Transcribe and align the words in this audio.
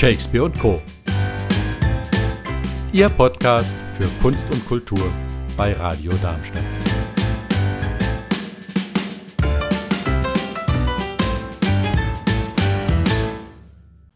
Shakespeare 0.00 0.44
und 0.44 0.58
Co. 0.58 0.80
Ihr 2.90 3.10
Podcast 3.10 3.76
für 3.92 4.08
Kunst 4.22 4.50
und 4.50 4.66
Kultur 4.66 5.12
bei 5.58 5.74
Radio 5.74 6.10
Darmstadt. 6.22 6.64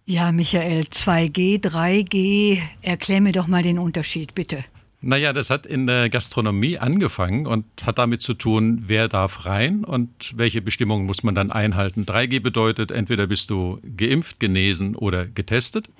Ja, 0.06 0.32
Michael, 0.32 0.84
2G, 0.84 1.62
3G, 1.62 2.62
erklär 2.80 3.20
mir 3.20 3.32
doch 3.32 3.46
mal 3.46 3.62
den 3.62 3.78
Unterschied, 3.78 4.34
bitte. 4.34 4.64
Naja, 5.06 5.34
das 5.34 5.50
hat 5.50 5.66
in 5.66 5.86
der 5.86 6.08
Gastronomie 6.08 6.78
angefangen 6.78 7.46
und 7.46 7.66
hat 7.84 7.98
damit 7.98 8.22
zu 8.22 8.32
tun, 8.32 8.84
wer 8.86 9.06
darf 9.06 9.44
rein 9.44 9.84
und 9.84 10.32
welche 10.34 10.62
Bestimmungen 10.62 11.04
muss 11.04 11.22
man 11.22 11.34
dann 11.34 11.50
einhalten. 11.50 12.06
3G 12.06 12.40
bedeutet, 12.40 12.90
entweder 12.90 13.26
bist 13.26 13.50
du 13.50 13.80
geimpft, 13.98 14.40
genesen 14.40 14.96
oder 14.96 15.26
getestet. 15.26 15.90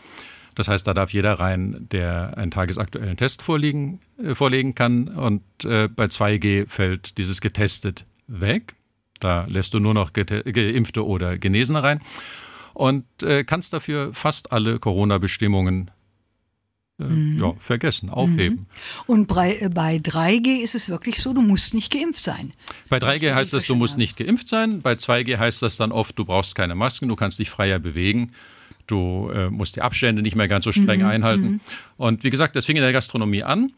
Das 0.55 0.69
heißt, 0.69 0.87
da 0.87 0.95
darf 0.95 1.13
jeder 1.13 1.35
rein, 1.35 1.87
der 1.93 2.39
einen 2.39 2.51
tagesaktuellen 2.51 3.19
Test 3.19 3.43
vorliegen, 3.43 4.01
äh, 4.23 4.35
vorlegen 4.35 4.75
kann. 4.75 5.09
Und 5.09 5.43
äh, 5.65 5.87
bei 5.89 6.07
2G 6.07 6.67
fällt 6.67 7.19
dieses 7.19 7.43
getestet 7.43 8.07
weg. 8.27 8.75
Da 9.21 9.45
lässt 9.51 9.75
du 9.75 9.81
nur 9.81 9.93
noch 9.93 10.15
Geimpfte 10.15 11.05
oder 11.05 11.37
Genesene 11.37 11.83
rein 11.83 12.01
und 12.73 13.05
äh, 13.23 13.45
kannst 13.45 13.73
dafür 13.73 14.13
fast 14.13 14.53
alle 14.53 14.79
Corona-Bestimmungen 14.79 15.91
äh, 17.01 17.05
mhm. 17.05 17.41
ja, 17.41 17.55
vergessen, 17.59 18.09
aufheben. 18.09 18.59
Mhm. 18.59 18.67
Und 19.07 19.27
bei, 19.27 19.57
äh, 19.57 19.69
bei 19.69 19.97
3G 19.97 20.63
ist 20.63 20.75
es 20.75 20.89
wirklich 20.89 21.21
so, 21.21 21.33
du 21.33 21.43
musst 21.43 21.75
nicht 21.75 21.93
geimpft 21.93 22.23
sein. 22.23 22.53
Bei 22.89 22.99
3G 22.99 23.35
heißt 23.35 23.53
das, 23.53 23.67
du 23.67 23.75
musst 23.75 23.99
nicht 23.99 24.17
geimpft 24.17 24.49
sein. 24.49 24.81
Bei 24.81 24.93
2G 24.93 25.39
heißt 25.39 25.63
das 25.63 25.77
dann 25.77 25.91
oft, 25.91 26.19
du 26.19 26.25
brauchst 26.25 26.55
keine 26.55 26.75
Masken, 26.75 27.09
du 27.09 27.17
kannst 27.17 27.39
dich 27.41 27.51
freier 27.51 27.81
bewegen. 27.81 28.33
Du 28.87 29.31
äh, 29.35 29.51
musst 29.51 29.77
die 29.77 29.83
Abstände 29.83 30.23
nicht 30.23 30.37
mehr 30.37 30.47
ganz 30.47 30.65
so 30.65 30.73
streng 30.73 31.01
mhm. 31.01 31.07
einhalten. 31.07 31.43
Mhm. 31.43 31.61
Und 31.97 32.23
wie 32.23 32.31
gesagt, 32.31 32.55
das 32.55 32.67
fing 32.67 32.77
in 32.77 32.83
der 32.83 32.93
Gastronomie 32.93 33.43
an, 33.43 33.73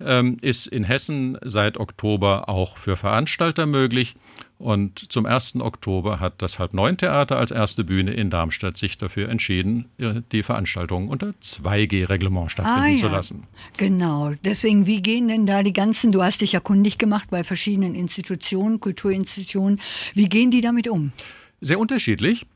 ähm, 0.00 0.36
ist 0.42 0.66
in 0.66 0.84
Hessen 0.84 1.38
seit 1.42 1.78
Oktober 1.78 2.48
auch 2.48 2.76
für 2.76 2.96
Veranstalter 2.96 3.66
möglich. 3.66 4.16
Und 4.58 5.12
zum 5.12 5.26
1. 5.26 5.56
Oktober 5.60 6.18
hat 6.18 6.40
das 6.40 6.58
Halb-Neun-Theater 6.58 7.36
als 7.36 7.50
erste 7.50 7.84
Bühne 7.84 8.14
in 8.14 8.30
Darmstadt 8.30 8.78
sich 8.78 8.96
dafür 8.96 9.28
entschieden, 9.28 9.86
die 10.32 10.42
Veranstaltung 10.42 11.08
unter 11.08 11.28
2G-Reglement 11.42 12.50
stattfinden 12.50 12.80
ah, 12.80 12.88
ja. 12.88 13.00
zu 13.00 13.08
lassen. 13.08 13.46
Genau. 13.76 14.32
Deswegen, 14.44 14.86
wie 14.86 15.02
gehen 15.02 15.28
denn 15.28 15.44
da 15.44 15.62
die 15.62 15.74
ganzen, 15.74 16.10
du 16.10 16.22
hast 16.22 16.40
dich 16.40 16.52
ja 16.52 16.60
kundig 16.60 16.96
gemacht 16.96 17.28
bei 17.30 17.44
verschiedenen 17.44 17.94
Institutionen, 17.94 18.80
Kulturinstitutionen, 18.80 19.78
wie 20.14 20.28
gehen 20.28 20.50
die 20.50 20.62
damit 20.62 20.88
um? 20.88 21.12
Sehr 21.60 21.78
unterschiedlich. 21.78 22.46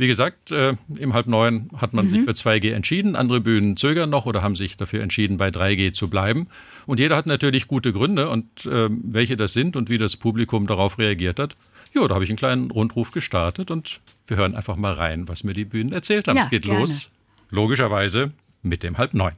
Wie 0.00 0.06
gesagt, 0.06 0.50
äh, 0.50 0.76
im 0.98 1.12
halb 1.12 1.26
neun 1.26 1.68
hat 1.76 1.92
man 1.92 2.06
mhm. 2.06 2.08
sich 2.08 2.22
für 2.22 2.30
2G 2.30 2.72
entschieden. 2.72 3.16
Andere 3.16 3.42
Bühnen 3.42 3.76
zögern 3.76 4.08
noch 4.08 4.24
oder 4.24 4.40
haben 4.40 4.56
sich 4.56 4.78
dafür 4.78 5.02
entschieden, 5.02 5.36
bei 5.36 5.48
3G 5.48 5.92
zu 5.92 6.08
bleiben. 6.08 6.48
Und 6.86 6.98
jeder 6.98 7.18
hat 7.18 7.26
natürlich 7.26 7.68
gute 7.68 7.92
Gründe 7.92 8.30
und 8.30 8.64
äh, 8.64 8.88
welche 8.88 9.36
das 9.36 9.52
sind 9.52 9.76
und 9.76 9.90
wie 9.90 9.98
das 9.98 10.16
Publikum 10.16 10.66
darauf 10.66 10.98
reagiert 10.98 11.38
hat. 11.38 11.54
Ja, 11.92 12.08
da 12.08 12.14
habe 12.14 12.24
ich 12.24 12.30
einen 12.30 12.38
kleinen 12.38 12.70
Rundruf 12.70 13.10
gestartet 13.10 13.70
und 13.70 14.00
wir 14.26 14.38
hören 14.38 14.56
einfach 14.56 14.76
mal 14.76 14.92
rein, 14.92 15.28
was 15.28 15.44
mir 15.44 15.52
die 15.52 15.66
Bühnen 15.66 15.92
erzählt 15.92 16.28
haben. 16.28 16.38
Ja, 16.38 16.44
es 16.44 16.50
geht 16.50 16.62
gerne. 16.62 16.80
los, 16.80 17.14
logischerweise, 17.50 18.32
mit 18.62 18.82
dem 18.82 18.96
halb 18.96 19.12
neun. 19.12 19.34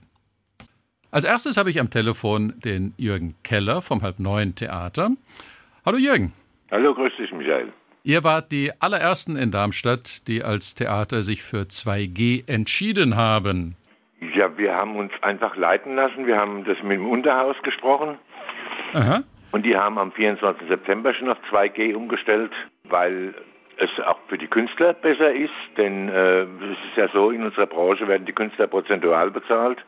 Als 1.11 1.25
erstes 1.25 1.57
habe 1.57 1.71
ich 1.71 1.81
am 1.81 1.91
Telefon 1.91 2.53
den 2.65 2.95
Jürgen 2.97 3.35
Keller 3.43 3.83
vom 3.83 4.03
halb 4.03 4.21
neun 4.21 4.55
Theater. 4.55 5.11
Hallo 5.85 5.99
Jürgen. 5.99 6.33
Hallo, 6.71 6.95
grüß 6.95 7.15
dich, 7.19 7.33
Michael. 7.33 7.73
Ihr 8.05 8.25
wart 8.25 8.51
die 8.51 8.73
allerersten 8.81 9.37
in 9.37 9.53
Darmstadt, 9.53 10.27
die 10.27 10.43
als 10.43 10.75
Theater 10.75 11.23
sich 11.23 11.45
für 11.45 11.63
2G 11.63 12.49
entschieden 12.49 13.17
haben. 13.17 13.77
Ja, 14.35 14.57
wir 14.59 14.75
haben 14.75 14.97
uns 14.97 15.13
einfach 15.23 15.57
leiten 15.57 15.95
lassen. 15.95 16.27
Wir 16.27 16.37
haben 16.37 16.65
das 16.65 16.77
mit 16.83 16.99
dem 16.99 17.09
Unterhaus 17.09 17.57
gesprochen. 17.63 18.19
Aha. 18.95 19.23
Und 19.53 19.65
die 19.65 19.77
haben 19.77 19.99
am 19.99 20.11
24. 20.11 20.67
September 20.69 21.15
schon 21.15 21.29
auf 21.29 21.39
2G 21.51 21.95
umgestellt, 21.95 22.51
weil 22.85 23.35
es 23.77 23.91
auch 24.05 24.19
für 24.29 24.39
die 24.39 24.49
Künstler 24.49 24.95
besser 24.95 25.33
ist. 25.33 25.53
Denn 25.77 26.09
äh, 26.09 26.43
es 26.43 26.79
ist 26.91 26.97
ja 26.97 27.09
so, 27.13 27.31
in 27.31 27.45
unserer 27.45 27.67
Branche 27.67 28.09
werden 28.09 28.27
die 28.27 28.33
Künstler 28.33 28.67
prozentual 28.67 29.31
bezahlt. 29.31 29.79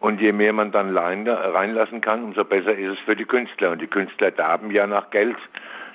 Und 0.00 0.20
je 0.20 0.32
mehr 0.32 0.52
man 0.52 0.72
dann 0.72 0.96
reinlassen 0.96 2.02
kann, 2.02 2.22
umso 2.22 2.44
besser 2.44 2.74
ist 2.74 2.92
es 2.92 2.98
für 3.06 3.16
die 3.16 3.24
Künstler. 3.24 3.70
Und 3.70 3.80
die 3.80 3.86
Künstler 3.86 4.30
darben 4.30 4.70
ja 4.70 4.86
nach 4.86 5.10
Geld. 5.10 5.36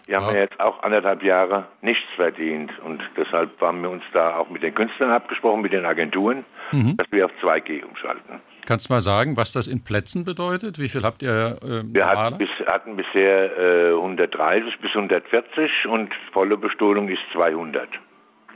Die 0.07 0.15
haben 0.15 0.35
ja. 0.35 0.41
jetzt 0.41 0.59
auch 0.59 0.83
anderthalb 0.83 1.23
Jahre 1.23 1.65
nichts 1.81 2.07
verdient. 2.15 2.71
Und 2.79 3.01
deshalb 3.15 3.59
haben 3.61 3.81
wir 3.81 3.89
uns 3.89 4.03
da 4.11 4.37
auch 4.37 4.49
mit 4.49 4.61
den 4.61 4.75
Künstlern 4.75 5.11
abgesprochen, 5.11 5.61
mit 5.61 5.71
den 5.71 5.85
Agenturen, 5.85 6.43
mhm. 6.71 6.97
dass 6.97 7.07
wir 7.11 7.25
auf 7.25 7.31
2G 7.41 7.83
umschalten. 7.83 8.41
Kannst 8.65 8.89
du 8.89 8.93
mal 8.93 9.01
sagen, 9.01 9.35
was 9.37 9.51
das 9.51 9.67
in 9.67 9.83
Plätzen 9.83 10.23
bedeutet? 10.23 10.79
Wie 10.79 10.89
viel 10.89 11.03
habt 11.03 11.21
ihr? 11.21 11.57
Äh, 11.61 11.83
wir 11.85 12.05
hatten, 12.05 12.37
bis, 12.37 12.49
hatten, 12.65 12.95
bisher 12.95 13.57
äh, 13.57 13.93
130 13.93 14.79
bis 14.81 14.91
140 14.91 15.71
und 15.87 16.13
volle 16.31 16.57
Bestuhlung 16.57 17.09
ist 17.09 17.21
200. 17.33 17.87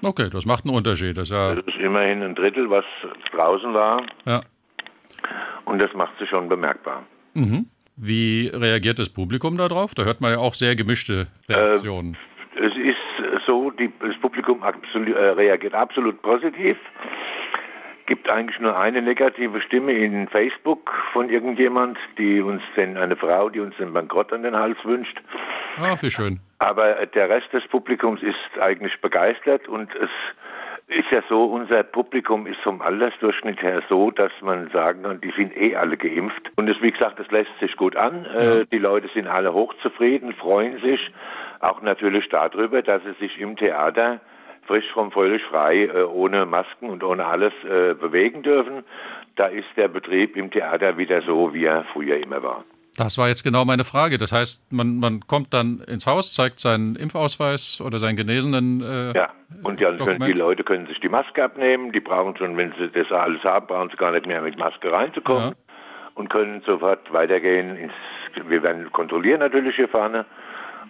Okay, 0.06 0.30
das 0.32 0.46
macht 0.46 0.66
einen 0.66 0.76
Unterschied. 0.76 1.18
Das, 1.18 1.30
ja 1.30 1.56
das 1.56 1.66
ist 1.66 1.78
immerhin 1.78 2.24
ein 2.24 2.36
Drittel, 2.36 2.70
was 2.70 2.86
draußen 3.32 3.74
war. 3.74 4.04
Ja. 4.26 4.42
Und 5.66 5.82
das 5.82 5.94
macht 5.94 6.18
sich 6.20 6.30
schon 6.30 6.48
bemerkbar. 6.48 7.04
Mhm. 7.34 7.68
Wie 7.98 8.52
reagiert 8.54 9.00
das 9.00 9.10
Publikum 9.10 9.58
darauf? 9.58 9.96
Da 9.96 10.04
hört 10.04 10.22
man 10.22 10.32
ja 10.32 10.38
auch 10.38 10.54
sehr 10.54 10.76
gemischte 10.76 11.28
Reaktionen. 11.50 12.16
Äh, 12.56 12.68
es 12.68 12.74
ist 12.78 13.46
so, 13.48 13.72
die, 13.72 13.92
das 14.00 14.16
Publikum 14.22 14.62
absolut, 14.62 15.16
äh, 15.16 15.30
reagiert 15.30 15.74
absolut 15.74 16.22
positiv. 16.22 16.78
Gibt 18.06 18.30
eigentlich 18.30 18.60
nur 18.60 18.78
eine 18.78 19.02
negative 19.02 19.60
Stimme 19.62 19.94
in 19.94 20.28
Facebook 20.28 20.94
von 21.12 21.30
irgendjemand, 21.30 21.98
die 22.20 22.40
uns 22.40 22.62
denn, 22.76 22.98
eine 22.98 23.16
Frau, 23.16 23.50
die 23.50 23.60
uns 23.60 23.76
den 23.78 23.92
Bankrott 23.92 24.32
an 24.32 24.44
den 24.44 24.56
Hals 24.56 24.78
wünscht. 24.86 25.20
Ah, 25.78 25.98
wie 26.00 26.12
schön. 26.12 26.40
Aber 26.60 27.06
der 27.08 27.30
Rest 27.30 27.52
des 27.52 27.68
Publikums 27.68 28.22
ist 28.22 28.62
eigentlich 28.62 29.02
begeistert 29.02 29.68
und 29.68 29.90
es 29.96 30.10
ist 30.88 31.12
ja 31.12 31.22
so, 31.28 31.46
unser 31.46 31.84
Publikum 31.84 32.48
ist 32.48 32.60
vom 32.62 32.82
Altersdurchschnitt 32.82 33.62
her 33.62 33.84
so, 33.90 34.10
dass 34.12 34.32
man 34.42 34.70
sagen 34.70 35.04
kann, 35.04 35.22
die 35.22 35.32
sind 35.32 35.56
eh 35.56 35.76
alle 35.76 35.98
geimpft. 35.98 36.52
Und 36.56 36.70
es, 36.70 36.82
wie 36.82 36.92
gesagt, 36.92 37.20
das 37.20 37.30
lässt 37.30 37.52
sich 37.60 37.76
gut 37.76 37.96
an. 37.96 38.26
Ja. 38.26 38.56
Äh, 38.60 38.66
die 38.72 38.78
Leute 38.78 39.10
sind 39.14 39.28
alle 39.28 39.54
hochzufrieden, 39.54 40.34
freuen 40.34 40.80
sich 40.80 41.12
auch 41.60 41.82
natürlich 41.82 42.30
darüber, 42.30 42.82
dass 42.82 43.02
sie 43.04 43.14
sich 43.20 43.40
im 43.40 43.58
Theater 43.58 44.22
frisch 44.66 44.90
vom 44.94 45.12
völlig 45.12 45.44
frei, 45.44 45.86
äh, 45.86 46.04
ohne 46.04 46.46
Masken 46.46 46.90
und 46.90 47.04
ohne 47.04 47.26
alles 47.26 47.54
äh, 47.64 47.94
bewegen 47.94 48.44
dürfen. 48.44 48.84
Da 49.36 49.48
ist 49.48 49.68
der 49.76 49.88
Betrieb 49.88 50.36
im 50.36 50.52
Theater 50.52 50.98
wieder 50.98 51.22
so, 51.22 51.54
wie 51.54 51.66
er 51.66 51.86
früher 51.94 52.18
immer 52.18 52.44
war. 52.44 52.64
Das 52.98 53.20
war 53.20 53.28
jetzt 53.28 53.44
genau 53.44 53.64
meine 53.64 53.84
Frage. 53.84 54.18
Das 54.18 54.32
heißt, 54.32 54.74
man, 54.74 54.98
man 54.98 55.20
kommt 55.28 55.54
dann 55.54 55.82
ins 55.88 56.08
Haus, 56.08 56.34
zeigt 56.34 56.60
seinen 56.60 56.96
Impfausweis 56.96 57.80
oder 57.80 58.00
seinen 58.00 58.16
genesenen. 58.16 58.82
Äh, 58.82 59.16
ja, 59.16 59.30
und 59.62 59.80
ja, 59.80 59.96
können, 59.96 60.26
die 60.26 60.34
Leute 60.34 60.64
können 60.64 60.88
sich 60.88 61.00
die 61.00 61.08
Maske 61.08 61.44
abnehmen. 61.44 61.92
Die 61.92 62.00
brauchen 62.00 62.36
schon, 62.38 62.58
wenn 62.58 62.74
sie 62.80 62.90
das 62.90 63.12
alles 63.12 63.44
haben, 63.44 63.68
brauchen 63.68 63.90
sie 63.92 63.98
gar 63.98 64.12
nicht 64.12 64.26
mehr 64.26 64.42
mit 64.42 64.58
Maske 64.58 64.92
reinzukommen 64.92 65.50
ja. 65.50 65.76
und 66.16 66.30
können 66.32 66.64
sofort 66.66 67.14
weitergehen. 67.14 67.78
Ins, 67.78 67.94
wir 68.48 68.64
werden 68.64 68.92
kontrollieren 68.92 69.42
natürlich 69.42 69.76
hier 69.76 69.90
vorne. 69.90 70.26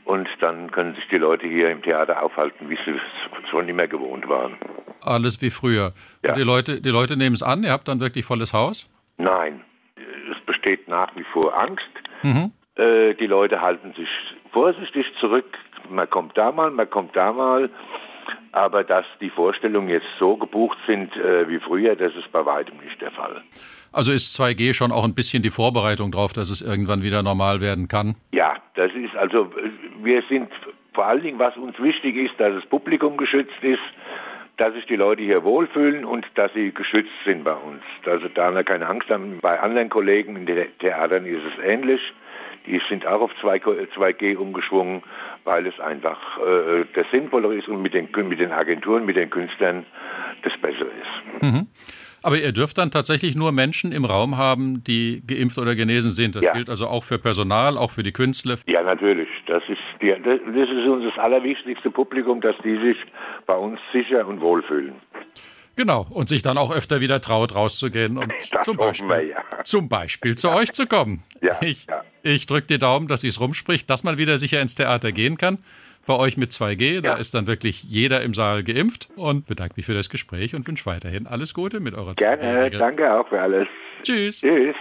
Und 0.05 0.29
dann 0.39 0.71
können 0.71 0.95
sich 0.95 1.05
die 1.11 1.17
Leute 1.17 1.45
hier 1.45 1.69
im 1.69 1.81
Theater 1.81 2.23
aufhalten, 2.23 2.69
wie 2.69 2.77
sie 2.85 2.91
es 2.91 3.49
schon 3.49 3.67
immer 3.67 3.87
gewohnt 3.87 4.29
waren. 4.29 4.55
Alles 5.01 5.41
wie 5.41 5.49
früher. 5.49 5.91
Ja. 6.23 6.35
die 6.35 6.43
Leute, 6.43 6.79
die 6.79 6.89
Leute 6.89 7.17
nehmen 7.17 7.35
es 7.35 7.43
an, 7.43 7.63
ihr 7.63 7.71
habt 7.71 7.89
dann 7.89 7.99
wirklich 7.99 8.23
volles 8.23 8.53
Haus? 8.53 8.89
Nein, 9.17 9.61
besteht 10.67 10.87
nach 10.87 11.15
wie 11.15 11.23
vor 11.23 11.57
Angst. 11.57 11.83
Mhm. 12.23 12.51
Äh, 12.75 13.13
die 13.15 13.27
Leute 13.27 13.61
halten 13.61 13.93
sich 13.93 14.09
vorsichtig 14.51 15.05
zurück. 15.19 15.57
Man 15.89 16.09
kommt 16.09 16.37
da 16.37 16.51
mal, 16.51 16.71
man 16.71 16.89
kommt 16.89 17.15
da 17.15 17.31
mal. 17.31 17.69
Aber 18.51 18.83
dass 18.83 19.05
die 19.21 19.29
Vorstellungen 19.29 19.89
jetzt 19.89 20.07
so 20.19 20.35
gebucht 20.35 20.77
sind 20.85 21.15
äh, 21.15 21.47
wie 21.47 21.59
früher, 21.59 21.95
das 21.95 22.13
ist 22.15 22.31
bei 22.31 22.45
weitem 22.45 22.77
nicht 22.77 22.99
der 22.99 23.11
Fall. 23.11 23.41
Also 23.93 24.11
ist 24.11 24.39
2G 24.39 24.73
schon 24.73 24.91
auch 24.91 25.05
ein 25.05 25.15
bisschen 25.15 25.43
die 25.43 25.49
Vorbereitung 25.49 26.11
darauf, 26.11 26.33
dass 26.33 26.49
es 26.49 26.61
irgendwann 26.61 27.03
wieder 27.03 27.23
normal 27.23 27.61
werden 27.61 27.87
kann? 27.87 28.15
Ja, 28.31 28.55
das 28.75 28.91
ist 28.91 29.15
also, 29.15 29.49
wir 30.01 30.21
sind 30.27 30.49
vor 30.93 31.05
allen 31.05 31.23
Dingen, 31.23 31.39
was 31.39 31.55
uns 31.55 31.79
wichtig 31.79 32.15
ist, 32.15 32.33
dass 32.37 32.53
das 32.53 32.65
Publikum 32.65 33.15
geschützt 33.17 33.61
ist, 33.61 33.79
dass 34.57 34.73
sich 34.73 34.85
die 34.87 34.95
Leute 34.95 35.21
hier 35.21 35.43
wohlfühlen 35.43 36.03
und 36.03 36.25
dass 36.35 36.51
sie 36.53 36.71
geschützt 36.71 37.11
sind 37.25 37.43
bei 37.43 37.53
uns. 37.53 37.83
Also 38.05 38.27
da 38.27 38.51
wir 38.51 38.63
keine 38.63 38.87
Angst 38.87 39.09
haben. 39.09 39.39
Bei 39.39 39.59
anderen 39.59 39.89
Kollegen 39.89 40.35
in 40.35 40.45
den 40.45 40.65
Theatern 40.79 41.25
ist 41.25 41.43
es 41.45 41.63
ähnlich. 41.63 42.01
Die 42.65 42.81
sind 42.89 43.05
auch 43.05 43.21
auf 43.21 43.31
2G 43.41 44.35
umgeschwungen, 44.35 45.03
weil 45.45 45.67
es 45.67 45.79
einfach 45.79 46.19
äh, 46.39 46.85
das 46.93 47.05
Sinnvollere 47.11 47.55
ist 47.55 47.69
und 47.69 47.81
mit 47.81 47.93
den, 47.93 48.09
mit 48.27 48.39
den 48.39 48.51
Agenturen, 48.51 49.05
mit 49.05 49.15
den 49.15 49.29
Künstlern 49.29 49.85
das 50.41 50.53
Bessere 50.57 50.89
ist. 50.89 51.43
Mhm. 51.43 51.67
Aber 52.23 52.37
ihr 52.37 52.51
dürft 52.51 52.77
dann 52.77 52.91
tatsächlich 52.91 53.35
nur 53.35 53.51
Menschen 53.51 53.91
im 53.91 54.05
Raum 54.05 54.37
haben, 54.37 54.83
die 54.83 55.23
geimpft 55.25 55.57
oder 55.57 55.75
genesen 55.75 56.11
sind. 56.11 56.35
Das 56.35 56.43
ja. 56.43 56.53
gilt 56.53 56.69
also 56.69 56.87
auch 56.87 57.03
für 57.03 57.19
Personal, 57.19 57.77
auch 57.77 57.91
für 57.91 58.03
die 58.03 58.11
Künstler. 58.11 58.57
Ja, 58.67 58.83
natürlich. 58.83 59.29
Das 59.45 59.63
ist, 59.69 59.79
die, 60.01 60.09
das 60.09 60.69
ist 60.69 60.87
uns 60.87 61.05
das 61.05 61.17
allerwichtigste 61.23 61.91
Publikum, 61.91 62.41
dass 62.41 62.55
die 62.63 62.77
sich 62.77 62.97
bei 63.45 63.55
uns 63.55 63.79
sicher 63.93 64.27
und 64.27 64.41
wohl 64.41 64.63
fühlen. 64.63 64.95
Genau, 65.77 66.07
und 66.09 66.27
sich 66.27 66.41
dann 66.41 66.57
auch 66.57 66.71
öfter 66.71 67.01
wieder 67.01 67.21
traut, 67.21 67.53
rauszugehen 67.53 68.17
und 68.17 68.33
zum 68.63 68.77
Beispiel, 68.77 69.07
wir, 69.07 69.23
ja. 69.27 69.37
zum 69.63 69.87
Beispiel 69.87 70.35
zu 70.35 70.49
euch 70.49 70.73
zu 70.73 70.87
kommen. 70.87 71.23
Ja, 71.39 71.59
ich 71.61 71.85
ja. 71.85 72.03
ich 72.23 72.47
drücke 72.47 72.65
die 72.65 72.79
Daumen, 72.79 73.07
dass 73.07 73.23
es 73.23 73.39
rumspricht, 73.39 73.87
dass 73.87 74.03
man 74.03 74.17
wieder 74.17 74.39
sicher 74.39 74.59
ins 74.59 74.73
Theater 74.73 75.11
gehen 75.11 75.37
kann. 75.37 75.59
Bei 76.07 76.15
euch 76.15 76.37
mit 76.37 76.51
2G, 76.51 77.01
da 77.01 77.15
ist 77.15 77.33
dann 77.33 77.47
wirklich 77.47 77.83
jeder 77.83 78.21
im 78.21 78.33
Saal 78.33 78.63
geimpft 78.63 79.09
und 79.17 79.45
bedanke 79.45 79.73
mich 79.75 79.85
für 79.85 79.93
das 79.93 80.09
Gespräch 80.09 80.55
und 80.55 80.65
wünsche 80.65 80.85
weiterhin 80.85 81.27
alles 81.27 81.53
Gute 81.53 81.81
mit 81.81 81.95
eurer 81.95 82.15
Gerne, 82.15 82.69
danke 82.69 83.13
auch 83.13 83.27
für 83.27 83.41
alles. 83.41 83.67
Tschüss. 84.03 84.39
Tschüss. 84.39 84.75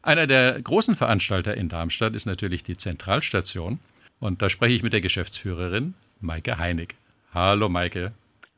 Einer 0.00 0.26
der 0.26 0.62
großen 0.62 0.94
Veranstalter 0.94 1.54
in 1.54 1.68
Darmstadt 1.68 2.14
ist 2.14 2.24
natürlich 2.24 2.62
die 2.62 2.78
Zentralstation. 2.78 3.80
Und 4.18 4.40
da 4.40 4.48
spreche 4.48 4.74
ich 4.74 4.82
mit 4.82 4.94
der 4.94 5.02
Geschäftsführerin 5.02 5.92
Maike 6.20 6.56
Heinig. 6.56 6.94
Hallo 7.34 7.68
Maike. 7.68 8.12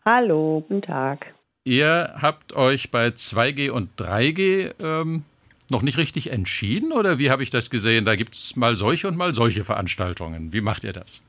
Hallo, 0.07 0.65
guten 0.69 0.83
Tag. 0.83 1.35
Ihr 1.65 2.15
habt 2.23 2.53
euch 2.53 2.93
bei 2.93 3.09
2G 3.09 3.71
und 3.71 3.91
3G 4.01 4.73
ähm, 4.81 5.25
noch 5.69 5.83
nicht 5.83 5.99
richtig 5.99 6.31
entschieden 6.31 6.93
oder 6.93 7.19
wie 7.19 7.31
habe 7.33 7.43
ich 7.43 7.51
das 7.51 7.71
gesehen? 7.71 8.05
Da 8.05 8.15
gibt 8.15 8.35
es 8.35 8.55
mal 8.55 8.77
solche 8.77 9.09
und 9.09 9.17
mal 9.17 9.35
solche 9.35 9.65
Veranstaltungen. 9.65 10.53
Wie 10.53 10.61
macht 10.61 10.85
ihr 10.85 10.93
das? 10.93 11.25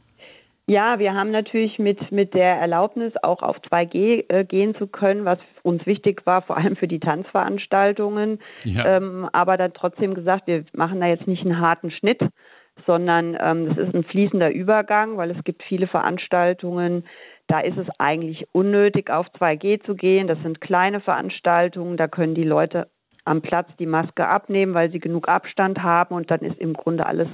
Ja, 0.69 0.99
wir 0.99 1.13
haben 1.13 1.31
natürlich 1.31 1.79
mit, 1.79 2.11
mit 2.11 2.33
der 2.33 2.55
Erlaubnis, 2.55 3.13
auch 3.23 3.41
auf 3.41 3.57
2G 3.57 4.25
äh, 4.29 4.45
gehen 4.45 4.75
zu 4.75 4.87
können, 4.87 5.25
was 5.25 5.39
uns 5.63 5.85
wichtig 5.85 6.25
war, 6.25 6.43
vor 6.43 6.57
allem 6.57 6.75
für 6.75 6.87
die 6.87 6.99
Tanzveranstaltungen, 6.99 8.39
ja. 8.63 8.97
ähm, 8.97 9.27
aber 9.33 9.57
dann 9.57 9.73
trotzdem 9.73 10.13
gesagt, 10.13 10.47
wir 10.47 10.63
machen 10.73 11.01
da 11.01 11.07
jetzt 11.07 11.27
nicht 11.27 11.43
einen 11.43 11.59
harten 11.59 11.91
Schnitt, 11.91 12.21
sondern 12.85 13.37
ähm, 13.39 13.69
das 13.69 13.77
ist 13.77 13.95
ein 13.95 14.03
fließender 14.03 14.51
Übergang, 14.51 15.17
weil 15.17 15.31
es 15.31 15.43
gibt 15.43 15.63
viele 15.63 15.87
Veranstaltungen, 15.87 17.05
da 17.47 17.59
ist 17.59 17.77
es 17.77 17.87
eigentlich 17.97 18.47
unnötig, 18.53 19.09
auf 19.09 19.27
2G 19.37 19.83
zu 19.83 19.95
gehen. 19.95 20.27
Das 20.27 20.41
sind 20.41 20.61
kleine 20.61 21.01
Veranstaltungen, 21.01 21.97
da 21.97 22.07
können 22.07 22.33
die 22.33 22.45
Leute 22.45 22.87
am 23.25 23.41
Platz 23.41 23.67
die 23.77 23.85
Maske 23.85 24.27
abnehmen, 24.27 24.73
weil 24.73 24.89
sie 24.91 24.99
genug 24.99 25.27
Abstand 25.27 25.83
haben 25.83 26.15
und 26.15 26.31
dann 26.31 26.39
ist 26.41 26.57
im 26.59 26.73
Grunde 26.73 27.05
alles 27.05 27.27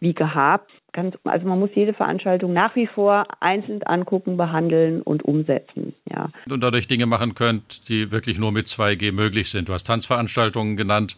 wie 0.00 0.14
gehabt. 0.14 0.70
Ganz, 0.92 1.16
also 1.24 1.46
man 1.46 1.58
muss 1.58 1.70
jede 1.74 1.92
Veranstaltung 1.92 2.52
nach 2.52 2.76
wie 2.76 2.86
vor 2.86 3.26
einzeln 3.40 3.82
angucken, 3.82 4.36
behandeln 4.36 5.02
und 5.02 5.24
umsetzen. 5.24 5.94
Ja. 6.10 6.30
Und 6.48 6.62
dadurch 6.62 6.86
Dinge 6.86 7.06
machen 7.06 7.34
könnt, 7.34 7.88
die 7.88 8.10
wirklich 8.10 8.38
nur 8.38 8.52
mit 8.52 8.66
2G 8.66 9.12
möglich 9.12 9.50
sind. 9.50 9.68
Du 9.68 9.72
hast 9.72 9.84
Tanzveranstaltungen 9.84 10.76
genannt. 10.76 11.16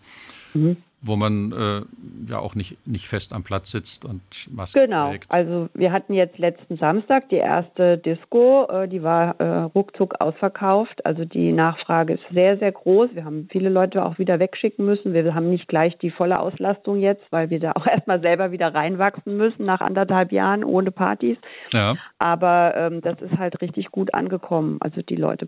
Mhm 0.54 0.76
wo 1.02 1.16
man 1.16 1.52
äh, 1.52 2.30
ja 2.30 2.38
auch 2.38 2.54
nicht, 2.54 2.86
nicht 2.86 3.06
fest 3.06 3.32
am 3.32 3.44
Platz 3.44 3.70
sitzt 3.70 4.04
und 4.04 4.22
Maske 4.50 4.80
genau. 4.80 5.10
trägt. 5.10 5.28
Genau, 5.28 5.38
also 5.38 5.68
wir 5.74 5.92
hatten 5.92 6.14
jetzt 6.14 6.38
letzten 6.38 6.76
Samstag 6.78 7.28
die 7.28 7.36
erste 7.36 7.98
Disco, 7.98 8.66
äh, 8.68 8.88
die 8.88 9.02
war 9.02 9.38
äh, 9.40 9.58
ruckzuck 9.74 10.20
ausverkauft. 10.20 11.04
Also 11.04 11.24
die 11.24 11.52
Nachfrage 11.52 12.14
ist 12.14 12.24
sehr, 12.32 12.58
sehr 12.58 12.72
groß. 12.72 13.10
Wir 13.14 13.24
haben 13.24 13.48
viele 13.50 13.68
Leute 13.68 14.04
auch 14.04 14.18
wieder 14.18 14.38
wegschicken 14.38 14.84
müssen. 14.84 15.12
Wir 15.12 15.34
haben 15.34 15.50
nicht 15.50 15.68
gleich 15.68 15.96
die 15.98 16.10
volle 16.10 16.40
Auslastung 16.40 16.98
jetzt, 16.98 17.24
weil 17.30 17.50
wir 17.50 17.60
da 17.60 17.72
auch 17.72 17.86
erstmal 17.86 18.20
selber 18.20 18.50
wieder 18.50 18.74
reinwachsen 18.74 19.36
müssen 19.36 19.66
nach 19.66 19.80
anderthalb 19.80 20.32
Jahren 20.32 20.64
ohne 20.64 20.90
Partys. 20.90 21.36
Ja. 21.72 21.94
Aber 22.18 22.74
ähm, 22.76 23.00
das 23.02 23.20
ist 23.20 23.36
halt 23.36 23.60
richtig 23.60 23.90
gut 23.90 24.14
angekommen. 24.14 24.78
Also 24.80 25.02
die 25.02 25.16
Leute 25.16 25.46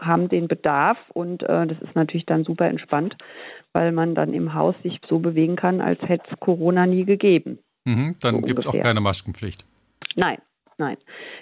haben 0.00 0.28
den 0.28 0.48
Bedarf 0.48 0.98
und 1.12 1.42
äh, 1.42 1.66
das 1.66 1.80
ist 1.80 1.94
natürlich 1.94 2.26
dann 2.26 2.44
super 2.44 2.66
entspannt 2.66 3.16
weil 3.72 3.92
man 3.92 4.14
dann 4.14 4.34
im 4.34 4.54
Haus 4.54 4.74
sich 4.82 5.00
so 5.08 5.18
bewegen 5.18 5.56
kann, 5.56 5.80
als 5.80 6.00
hätte 6.02 6.24
es 6.30 6.40
Corona 6.40 6.86
nie 6.86 7.04
gegeben. 7.04 7.58
Mhm, 7.84 8.16
dann 8.20 8.36
so 8.36 8.40
gibt 8.42 8.58
es 8.60 8.66
auch 8.66 8.78
keine 8.78 9.00
Maskenpflicht. 9.00 9.64
Nein, 10.16 10.38
nein. 10.78 10.96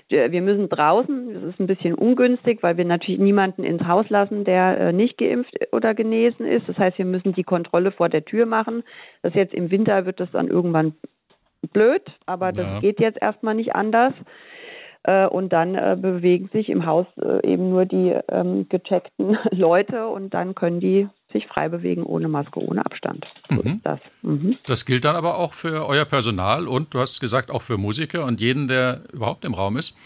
Wir 0.09 0.43
müssen 0.43 0.69
draußen, 0.69 1.35
das 1.35 1.43
ist 1.45 1.61
ein 1.61 1.67
bisschen 1.67 1.95
ungünstig, 1.95 2.63
weil 2.63 2.77
wir 2.77 2.85
natürlich 2.85 3.21
niemanden 3.21 3.65
ins 3.65 3.83
Haus 3.87 4.09
lassen, 4.09 4.45
der 4.45 4.79
äh, 4.79 4.93
nicht 4.93 5.19
geimpft 5.19 5.55
oder 5.73 5.95
genesen 5.95 6.47
ist. 6.47 6.69
Das 6.69 6.77
heißt, 6.77 6.99
wir 6.99 7.05
müssen 7.05 7.33
die 7.33 7.45
Kontrolle 7.45 7.91
vor 7.91 8.09
der 8.09 8.25
Tür 8.25 8.47
machen. 8.47 8.83
Das 9.23 9.35
jetzt 9.35 9.55
im 9.55 9.71
Winter 9.71 10.07
wird 10.07 10.21
das 10.21 10.31
dann 10.31 10.49
irgendwann 10.49 10.95
blöd, 11.73 12.03
aber 12.27 12.53
das 12.53 12.67
ja. 12.67 12.81
geht 12.81 13.01
jetzt 13.01 13.21
erstmal 13.21 13.55
nicht 13.55 13.75
anders. 13.75 14.13
Äh, 15.07 15.27
und 15.27 15.53
dann 15.53 15.77
äh, 15.77 15.97
bewegen 15.99 16.51
sich 16.53 16.69
im 16.69 16.85
Haus 16.85 17.07
eben 17.45 17.71
nur 17.71 17.87
die 17.87 18.15
ähm, 18.29 18.69
gecheckten 18.69 19.39
Leute 19.51 20.09
und 20.09 20.35
dann 20.35 20.55
können 20.55 20.81
die 20.81 21.09
sich 21.33 21.47
frei 21.47 21.69
bewegen, 21.69 22.03
ohne 22.03 22.29
Maske, 22.29 22.61
ohne 22.61 22.85
Abstand. 22.85 23.25
So 23.51 23.63
mhm. 23.63 23.81
das. 23.85 24.01
Mhm. 24.23 24.57
Das 24.67 24.85
gilt 24.85 25.05
dann 25.05 25.17
aber 25.17 25.39
auch 25.39 25.53
für 25.53 25.87
euer 25.87 26.05
Personal 26.05 26.67
und 26.67 26.93
du 26.95 26.99
hast 26.99 27.21
gesagt 27.21 27.51
auch 27.51 27.63
für 27.63 27.79
Musiker 27.79 28.25
und 28.25 28.41
jeden, 28.41 28.69
der 28.69 29.03
überhaupt 29.13 29.45
im 29.45 29.55
Raum 29.55 29.77
ist. 29.77 29.97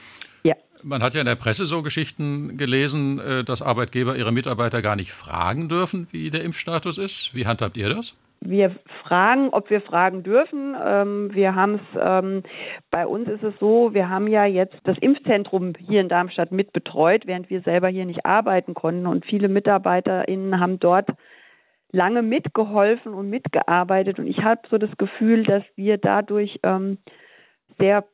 Ja. 0.44 0.55
Man 0.82 1.02
hat 1.02 1.14
ja 1.14 1.20
in 1.20 1.26
der 1.26 1.37
Presse 1.37 1.67
so 1.67 1.82
Geschichten 1.82 2.58
gelesen, 2.58 3.19
äh, 3.20 3.44
dass 3.44 3.62
Arbeitgeber 3.62 4.17
ihre 4.17 4.32
Mitarbeiter 4.32 4.82
gar 4.82 4.97
nicht 4.97 5.12
fragen 5.12 5.69
dürfen, 5.69 6.08
wie 6.11 6.31
der 6.31 6.43
Impfstatus 6.43 6.99
ist. 6.99 7.35
Wie 7.35 7.47
handhabt 7.47 7.76
ihr 7.76 7.88
das? 7.88 8.17
Wir 8.40 8.75
fragen, 9.04 9.50
ob 9.50 9.69
wir 9.70 9.82
fragen 9.82 10.22
dürfen. 10.22 10.75
Ähm, 10.82 11.31
wir 11.34 11.54
haben 11.54 11.75
es, 11.75 12.00
ähm, 12.00 12.42
bei 12.90 13.06
uns 13.06 13.28
ist 13.28 13.42
es 13.42 13.54
so, 13.60 13.92
wir 13.92 14.08
haben 14.08 14.26
ja 14.28 14.46
jetzt 14.46 14.76
das 14.84 14.96
Impfzentrum 14.98 15.75
hier 15.78 16.00
in 16.00 16.08
Darmstadt 16.08 16.50
mitbetreut, 16.50 17.26
während 17.26 17.50
wir 17.50 17.60
selber 17.62 17.88
hier 17.88 18.06
nicht 18.06 18.25
arbeiten 18.25 18.75
konnten. 18.75 19.06
Und 19.06 19.26
viele 19.26 19.48
MitarbeiterInnen 19.48 20.58
haben 20.58 20.81
dort 20.81 21.08
lange 21.92 22.22
mitgeholfen 22.22 23.12
und 23.12 23.28
mitgearbeitet. 23.28 24.19
Und 24.19 24.26
ich 24.26 24.42
habe 24.42 24.62
so 24.70 24.78
das 24.78 24.96
Gefühl, 24.96 25.44
dass 25.44 25.64
wir 25.76 25.98
dadurch 25.98 26.60
ähm, 26.62 26.98
sehr 27.78 28.04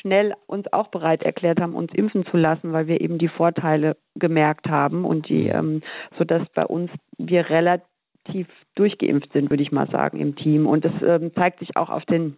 schnell 0.00 0.34
uns 0.46 0.72
auch 0.72 0.88
bereit 0.88 1.22
erklärt 1.22 1.60
haben, 1.60 1.74
uns 1.74 1.92
impfen 1.92 2.24
zu 2.26 2.36
lassen, 2.36 2.72
weil 2.72 2.86
wir 2.86 3.00
eben 3.00 3.18
die 3.18 3.28
Vorteile 3.28 3.96
gemerkt 4.14 4.68
haben 4.68 5.04
und 5.04 5.28
die, 5.28 5.48
ähm, 5.48 5.82
so 6.18 6.24
dass 6.24 6.48
bei 6.54 6.64
uns 6.64 6.90
wir 7.18 7.50
relativ 7.50 7.91
tief 8.30 8.46
durchgeimpft 8.74 9.32
sind, 9.32 9.50
würde 9.50 9.62
ich 9.62 9.72
mal 9.72 9.88
sagen, 9.90 10.18
im 10.18 10.36
Team. 10.36 10.66
Und 10.66 10.84
das 10.84 10.92
ähm, 11.02 11.32
zeigt 11.34 11.58
sich 11.58 11.76
auch 11.76 11.90
auf 11.90 12.04
den, 12.06 12.36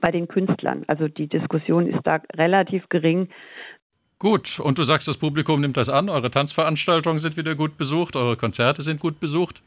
bei 0.00 0.10
den 0.10 0.28
Künstlern. 0.28 0.84
Also 0.86 1.08
die 1.08 1.28
Diskussion 1.28 1.86
ist 1.86 2.00
da 2.04 2.20
relativ 2.34 2.88
gering. 2.88 3.28
Gut, 4.18 4.60
und 4.60 4.78
du 4.78 4.84
sagst, 4.84 5.08
das 5.08 5.18
Publikum 5.18 5.60
nimmt 5.60 5.76
das 5.76 5.88
an, 5.88 6.08
eure 6.08 6.30
Tanzveranstaltungen 6.30 7.18
sind 7.18 7.36
wieder 7.36 7.56
gut 7.56 7.76
besucht, 7.76 8.14
eure 8.14 8.36
Konzerte 8.36 8.82
sind 8.82 9.00
gut 9.00 9.18
besucht? 9.18 9.62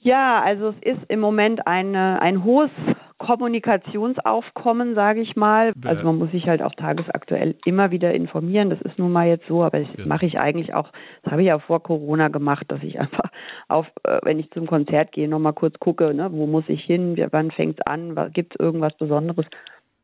Ja, 0.00 0.42
also 0.42 0.74
es 0.80 0.94
ist 0.94 1.04
im 1.08 1.20
Moment 1.20 1.66
eine, 1.66 2.20
ein 2.20 2.42
hohes 2.42 2.70
Kommunikationsaufkommen, 3.20 4.94
sage 4.94 5.20
ich 5.20 5.36
mal. 5.36 5.74
Also 5.84 6.04
man 6.04 6.16
muss 6.16 6.30
sich 6.30 6.46
halt 6.46 6.62
auch 6.62 6.74
tagesaktuell 6.74 7.54
immer 7.66 7.90
wieder 7.90 8.14
informieren. 8.14 8.70
Das 8.70 8.80
ist 8.80 8.98
nun 8.98 9.12
mal 9.12 9.28
jetzt 9.28 9.46
so, 9.46 9.62
aber 9.62 9.80
das 9.80 9.88
ja. 9.98 10.06
mache 10.06 10.24
ich 10.24 10.38
eigentlich 10.38 10.72
auch, 10.72 10.88
das 11.22 11.32
habe 11.32 11.42
ich 11.42 11.52
auch 11.52 11.60
vor 11.62 11.82
Corona 11.82 12.28
gemacht, 12.28 12.64
dass 12.68 12.82
ich 12.82 12.98
einfach 12.98 13.30
auf, 13.68 13.86
äh, 14.04 14.20
wenn 14.22 14.38
ich 14.38 14.50
zum 14.52 14.66
Konzert 14.66 15.12
gehe, 15.12 15.28
nochmal 15.28 15.52
kurz 15.52 15.78
gucke, 15.78 16.14
ne, 16.14 16.32
wo 16.32 16.46
muss 16.46 16.64
ich 16.68 16.82
hin, 16.82 17.14
wann 17.30 17.50
fängt 17.50 17.78
es 17.78 17.86
an, 17.86 18.16
gibt 18.32 18.54
es 18.54 18.60
irgendwas 18.60 18.96
Besonderes. 18.96 19.44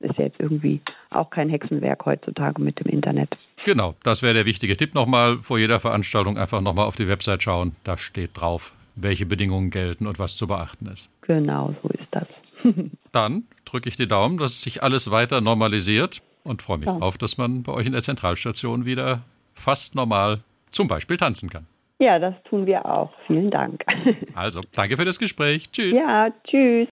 Ist 0.00 0.18
ja 0.18 0.26
jetzt 0.26 0.38
irgendwie 0.38 0.82
auch 1.08 1.30
kein 1.30 1.48
Hexenwerk 1.48 2.04
heutzutage 2.04 2.60
mit 2.60 2.78
dem 2.78 2.92
Internet. 2.92 3.30
Genau, 3.64 3.94
das 4.02 4.22
wäre 4.22 4.34
der 4.34 4.44
wichtige 4.44 4.76
Tipp 4.76 4.94
nochmal 4.94 5.38
vor 5.38 5.58
jeder 5.58 5.80
Veranstaltung 5.80 6.36
einfach 6.36 6.60
nochmal 6.60 6.84
auf 6.84 6.96
die 6.96 7.08
Website 7.08 7.42
schauen. 7.42 7.72
Da 7.82 7.96
steht 7.96 8.32
drauf, 8.34 8.74
welche 8.94 9.24
Bedingungen 9.24 9.70
gelten 9.70 10.06
und 10.06 10.18
was 10.18 10.36
zu 10.36 10.46
beachten 10.46 10.86
ist. 10.86 11.08
Genau, 11.22 11.74
so 11.82 11.88
ist 11.88 12.08
das. 12.10 12.26
Dann 13.12 13.44
drücke 13.64 13.88
ich 13.88 13.96
die 13.96 14.08
Daumen, 14.08 14.38
dass 14.38 14.62
sich 14.62 14.82
alles 14.82 15.10
weiter 15.10 15.40
normalisiert 15.40 16.22
und 16.44 16.62
freue 16.62 16.78
mich 16.78 16.86
ja. 16.86 16.98
drauf, 16.98 17.18
dass 17.18 17.38
man 17.38 17.62
bei 17.62 17.72
euch 17.72 17.86
in 17.86 17.92
der 17.92 18.02
Zentralstation 18.02 18.84
wieder 18.84 19.22
fast 19.54 19.94
normal 19.94 20.40
zum 20.70 20.88
Beispiel 20.88 21.16
tanzen 21.16 21.50
kann. 21.50 21.66
Ja, 21.98 22.18
das 22.18 22.34
tun 22.48 22.66
wir 22.66 22.84
auch. 22.84 23.12
Vielen 23.26 23.50
Dank. 23.50 23.84
Also, 24.34 24.60
danke 24.72 24.98
für 24.98 25.06
das 25.06 25.18
Gespräch. 25.18 25.70
Tschüss. 25.70 25.98
Ja, 25.98 26.28
tschüss. 26.46 26.88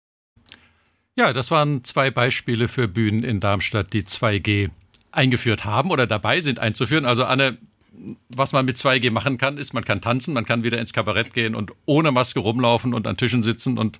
Ja, 1.17 1.33
das 1.33 1.49
waren 1.49 1.83
zwei 1.83 2.11
Beispiele 2.11 2.67
für 2.67 2.87
Bühnen 2.87 3.23
in 3.23 3.39
Darmstadt, 3.39 3.93
die 3.93 4.03
2G 4.03 4.69
eingeführt 5.11 5.65
haben 5.65 5.91
oder 5.91 6.07
dabei 6.07 6.39
sind 6.39 6.59
einzuführen. 6.59 7.05
Also 7.05 7.25
Anne, 7.25 7.57
was 8.29 8.53
man 8.53 8.65
mit 8.65 8.77
2G 8.77 9.11
machen 9.11 9.37
kann, 9.37 9.57
ist, 9.57 9.73
man 9.73 9.83
kann 9.83 10.01
tanzen, 10.01 10.33
man 10.33 10.45
kann 10.45 10.63
wieder 10.63 10.79
ins 10.79 10.93
Kabarett 10.93 11.33
gehen 11.33 11.55
und 11.55 11.73
ohne 11.85 12.11
Maske 12.11 12.39
rumlaufen 12.39 12.93
und 12.93 13.07
an 13.07 13.17
Tischen 13.17 13.43
sitzen 13.43 13.77
und 13.77 13.99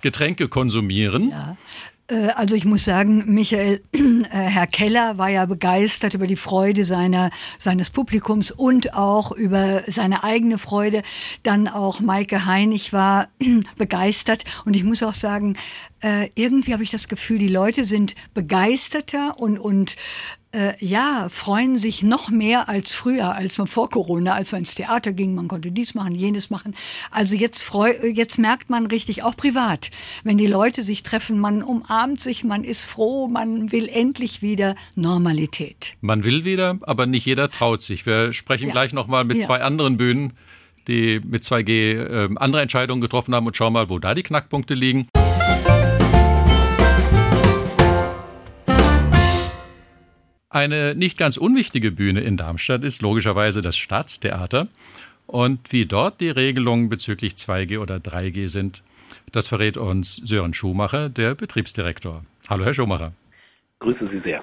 Getränke 0.00 0.48
konsumieren. 0.48 1.30
Ja. 1.30 1.56
Äh, 2.08 2.28
also 2.34 2.54
ich 2.56 2.64
muss 2.64 2.84
sagen, 2.84 3.24
Michael, 3.26 3.82
äh, 3.92 3.98
Herr 4.30 4.66
Keller 4.66 5.18
war 5.18 5.28
ja 5.28 5.46
begeistert 5.46 6.14
über 6.14 6.26
die 6.26 6.36
Freude 6.36 6.84
seiner, 6.84 7.30
seines 7.58 7.90
Publikums 7.90 8.50
und 8.50 8.94
auch 8.94 9.32
über 9.32 9.82
seine 9.86 10.24
eigene 10.24 10.58
Freude. 10.58 11.02
Dann 11.42 11.68
auch 11.68 12.00
Maike 12.00 12.46
Heinig 12.46 12.92
war 12.92 13.28
begeistert. 13.76 14.44
Und 14.64 14.74
ich 14.74 14.84
muss 14.84 15.02
auch 15.02 15.14
sagen, 15.14 15.56
äh, 16.00 16.30
irgendwie 16.34 16.72
habe 16.72 16.82
ich 16.82 16.90
das 16.90 17.08
Gefühl, 17.08 17.38
die 17.38 17.48
Leute 17.48 17.84
sind 17.84 18.14
begeisterter 18.34 19.38
und, 19.38 19.58
und 19.58 19.96
äh, 20.52 20.72
ja, 20.84 21.28
freuen 21.28 21.76
sich 21.76 22.02
noch 22.02 22.30
mehr 22.30 22.68
als 22.68 22.94
früher, 22.94 23.34
als 23.34 23.58
man 23.58 23.66
vor 23.66 23.90
Corona, 23.90 24.32
als 24.32 24.52
man 24.52 24.62
ins 24.62 24.74
Theater 24.74 25.12
ging, 25.12 25.34
man 25.34 25.48
konnte 25.48 25.70
dies 25.70 25.94
machen, 25.94 26.14
jenes 26.14 26.48
machen. 26.48 26.74
Also 27.10 27.36
jetzt 27.36 27.62
freu, 27.62 27.92
jetzt 28.14 28.38
merkt 28.38 28.70
man 28.70 28.86
richtig, 28.86 29.22
auch 29.22 29.36
privat, 29.36 29.90
wenn 30.24 30.38
die 30.38 30.46
Leute 30.46 30.82
sich 30.82 31.02
treffen, 31.02 31.38
man 31.38 31.62
umarmt 31.62 32.22
sich, 32.22 32.44
man 32.44 32.64
ist 32.64 32.86
froh, 32.86 33.28
man 33.28 33.72
will 33.72 33.88
endlich 33.88 34.40
wieder 34.40 34.74
Normalität. 34.94 35.96
Man 36.00 36.24
will 36.24 36.44
wieder, 36.44 36.78
aber 36.82 37.06
nicht 37.06 37.26
jeder 37.26 37.50
traut 37.50 37.82
sich. 37.82 38.06
Wir 38.06 38.32
sprechen 38.32 38.68
ja. 38.68 38.72
gleich 38.72 38.94
nochmal 38.94 39.24
mit 39.24 39.38
ja. 39.38 39.46
zwei 39.46 39.60
anderen 39.60 39.98
Bühnen, 39.98 40.32
die 40.86 41.20
mit 41.22 41.42
2G 41.42 41.70
äh, 41.70 42.28
andere 42.36 42.62
Entscheidungen 42.62 43.02
getroffen 43.02 43.34
haben 43.34 43.46
und 43.46 43.54
schauen 43.54 43.74
mal, 43.74 43.90
wo 43.90 43.98
da 43.98 44.14
die 44.14 44.22
Knackpunkte 44.22 44.72
liegen. 44.72 45.08
Eine 50.50 50.94
nicht 50.94 51.18
ganz 51.18 51.36
unwichtige 51.36 51.92
Bühne 51.92 52.20
in 52.20 52.38
Darmstadt 52.38 52.82
ist 52.82 53.02
logischerweise 53.02 53.60
das 53.60 53.76
Staatstheater. 53.76 54.68
Und 55.26 55.72
wie 55.74 55.84
dort 55.84 56.22
die 56.22 56.30
Regelungen 56.30 56.88
bezüglich 56.88 57.34
2G 57.34 57.78
oder 57.78 57.96
3G 57.96 58.48
sind, 58.48 58.82
das 59.30 59.48
verrät 59.48 59.76
uns 59.76 60.16
Sören 60.16 60.54
Schumacher, 60.54 61.10
der 61.10 61.34
Betriebsdirektor. 61.34 62.22
Hallo, 62.48 62.64
Herr 62.64 62.72
Schumacher. 62.72 63.12
Grüße 63.80 64.08
Sie 64.10 64.20
sehr. 64.20 64.40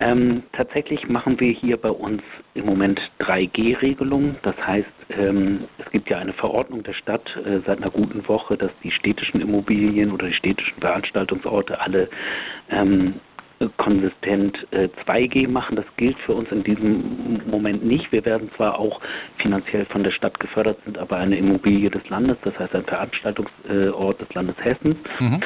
Ähm, 0.00 0.42
tatsächlich 0.52 1.08
machen 1.08 1.38
wir 1.38 1.52
hier 1.52 1.76
bei 1.76 1.90
uns 1.90 2.22
im 2.54 2.66
Moment 2.66 3.00
3G-Regelungen. 3.20 4.36
Das 4.42 4.56
heißt, 4.56 4.88
ähm, 5.10 5.64
es 5.78 5.90
gibt 5.92 6.10
ja 6.10 6.18
eine 6.18 6.32
Verordnung 6.32 6.82
der 6.82 6.94
Stadt 6.94 7.24
äh, 7.36 7.60
seit 7.66 7.78
einer 7.78 7.90
guten 7.90 8.26
Woche, 8.26 8.56
dass 8.56 8.70
die 8.82 8.90
städtischen 8.90 9.40
Immobilien 9.40 10.10
oder 10.10 10.26
die 10.26 10.34
städtischen 10.34 10.80
Veranstaltungsorte 10.80 11.80
alle 11.80 12.08
ähm, 12.70 13.14
konsistent 13.76 14.56
äh, 14.70 14.88
2G 15.06 15.48
machen. 15.48 15.76
Das 15.76 15.84
gilt 15.96 16.18
für 16.20 16.32
uns 16.34 16.50
in 16.50 16.64
diesem 16.64 17.42
Moment 17.46 17.84
nicht. 17.84 18.10
Wir 18.10 18.24
werden 18.24 18.50
zwar 18.56 18.78
auch 18.78 19.00
finanziell 19.38 19.84
von 19.86 20.02
der 20.02 20.12
Stadt 20.12 20.40
gefördert, 20.40 20.78
sind 20.84 20.96
aber 20.96 21.16
eine 21.16 21.36
Immobilie 21.36 21.90
des 21.90 22.08
Landes, 22.08 22.38
das 22.42 22.58
heißt 22.58 22.74
ein 22.74 22.84
Veranstaltungsort 22.84 24.20
des 24.20 24.32
Landes 24.34 24.56
Hessen 24.62 24.96
mhm. 25.20 25.40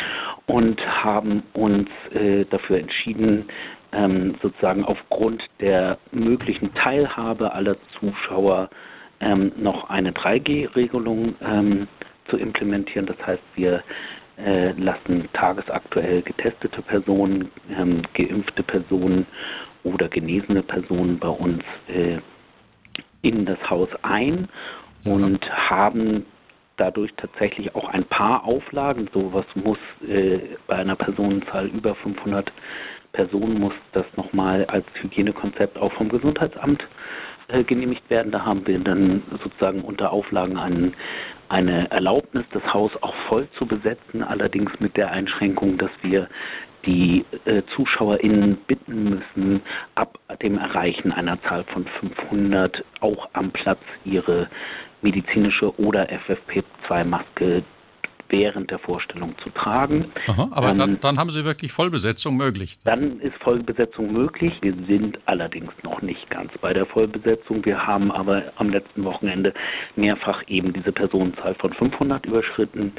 und 0.46 0.80
haben 1.04 1.42
uns 1.54 1.88
äh, 2.14 2.44
dafür 2.44 2.78
entschieden, 2.78 3.46
ähm, 3.92 4.34
sozusagen 4.42 4.84
aufgrund 4.84 5.42
der 5.60 5.98
möglichen 6.12 6.72
Teilhabe 6.74 7.52
aller 7.52 7.76
Zuschauer 7.98 8.68
ähm, 9.20 9.52
noch 9.56 9.90
eine 9.90 10.12
3G-Regelung 10.12 11.34
ähm, 11.40 11.88
zu 12.28 12.36
implementieren. 12.36 13.06
Das 13.06 13.16
heißt, 13.26 13.42
wir 13.56 13.82
äh, 14.38 14.72
lassen 14.72 15.28
tagesaktuell 15.32 16.22
getestete 16.22 16.82
Personen, 16.82 17.50
ähm, 17.70 18.02
geimpfte 18.14 18.62
Personen 18.62 19.26
oder 19.84 20.08
genesene 20.08 20.62
Personen 20.62 21.18
bei 21.18 21.28
uns 21.28 21.62
äh, 21.88 22.18
in 23.22 23.46
das 23.46 23.58
Haus 23.70 23.88
ein 24.02 24.48
und 25.06 25.40
haben 25.70 26.26
dadurch 26.76 27.12
tatsächlich 27.16 27.74
auch 27.74 27.88
ein 27.88 28.04
paar 28.04 28.44
Auflagen. 28.44 29.08
Sowas 29.12 29.46
muss 29.54 29.78
äh, 30.06 30.38
bei 30.66 30.76
einer 30.76 30.96
Personenzahl 30.96 31.66
über 31.66 31.94
500 31.94 32.50
Personen 33.12 33.60
muss 33.60 33.74
das 33.92 34.06
nochmal 34.16 34.64
als 34.66 34.84
Hygienekonzept 35.00 35.78
auch 35.78 35.92
vom 35.92 36.08
Gesundheitsamt 36.08 36.84
äh, 37.48 37.62
genehmigt 37.62 38.08
werden. 38.10 38.32
Da 38.32 38.44
haben 38.44 38.66
wir 38.66 38.78
dann 38.80 39.22
sozusagen 39.42 39.82
unter 39.82 40.12
Auflagen 40.12 40.58
einen 40.58 40.94
eine 41.48 41.90
Erlaubnis, 41.90 42.44
das 42.52 42.62
Haus 42.72 42.90
auch 43.00 43.14
voll 43.28 43.48
zu 43.58 43.66
besetzen, 43.66 44.22
allerdings 44.22 44.70
mit 44.80 44.96
der 44.96 45.10
Einschränkung, 45.10 45.78
dass 45.78 45.90
wir 46.02 46.28
die 46.86 47.24
äh, 47.46 47.62
ZuschauerInnen 47.74 48.56
bitten 48.66 49.04
müssen, 49.04 49.62
ab 49.94 50.18
dem 50.42 50.58
Erreichen 50.58 51.12
einer 51.12 51.40
Zahl 51.42 51.64
von 51.64 51.86
500 52.00 52.84
auch 53.00 53.28
am 53.32 53.50
Platz 53.52 53.80
ihre 54.04 54.48
medizinische 55.02 55.78
oder 55.78 56.08
FFP2-Maske 56.08 57.62
während 58.28 58.70
der 58.70 58.78
Vorstellung 58.78 59.34
zu 59.42 59.50
tragen. 59.50 60.12
Aha, 60.28 60.48
aber 60.52 60.70
ähm, 60.70 60.78
dann, 60.78 61.00
dann, 61.00 61.18
haben 61.18 61.30
Sie 61.30 61.44
wirklich 61.44 61.72
Vollbesetzung 61.72 62.36
möglich. 62.36 62.78
Dann 62.84 63.20
ist 63.20 63.36
Vollbesetzung 63.42 64.12
möglich. 64.12 64.52
Wir 64.60 64.74
sind 64.86 65.18
allerdings 65.26 65.72
noch 65.82 66.02
nicht 66.02 66.28
ganz 66.30 66.50
bei 66.60 66.72
der 66.72 66.86
Vollbesetzung. 66.86 67.64
Wir 67.64 67.86
haben 67.86 68.10
aber 68.10 68.42
am 68.56 68.70
letzten 68.70 69.04
Wochenende 69.04 69.52
mehrfach 69.96 70.42
eben 70.48 70.72
diese 70.72 70.92
Personenzahl 70.92 71.54
von 71.56 71.72
500 71.72 72.26
überschritten. 72.26 72.92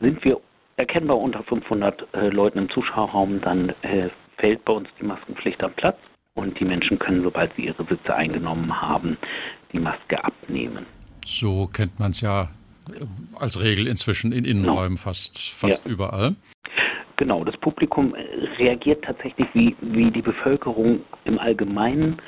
Sind 0.00 0.24
wir 0.24 0.40
erkennbar 0.76 1.18
unter 1.18 1.42
500 1.42 2.06
äh, 2.14 2.28
Leuten 2.28 2.58
im 2.58 2.70
Zuschauerraum, 2.70 3.40
dann 3.40 3.70
äh, 3.82 4.08
fällt 4.38 4.64
bei 4.64 4.72
uns 4.72 4.88
die 5.00 5.04
Maskenpflicht 5.04 5.62
am 5.62 5.72
Platz 5.72 5.98
und 6.34 6.58
die 6.60 6.64
Menschen 6.64 6.98
können, 6.98 7.22
sobald 7.22 7.54
sie 7.56 7.66
ihre 7.66 7.84
Sitze 7.84 8.14
eingenommen 8.14 8.80
haben, 8.80 9.18
die 9.72 9.80
Maske 9.80 10.22
abnehmen. 10.22 10.86
So 11.24 11.66
kennt 11.66 11.98
man 11.98 12.12
es 12.12 12.20
ja 12.20 12.48
als 13.38 13.62
Regel 13.62 13.86
inzwischen 13.86 14.32
in 14.32 14.44
Innenräumen 14.44 14.96
genau. 14.96 15.00
fast, 15.00 15.52
fast 15.54 15.84
ja. 15.84 15.90
überall. 15.90 16.36
Genau, 17.16 17.42
das 17.42 17.56
Publikum 17.56 18.14
reagiert 18.58 19.04
tatsächlich 19.04 19.48
wie, 19.52 19.74
wie 19.80 20.10
die 20.10 20.22
Bevölkerung 20.22 21.00
im 21.24 21.38
Allgemeinen. 21.38 22.20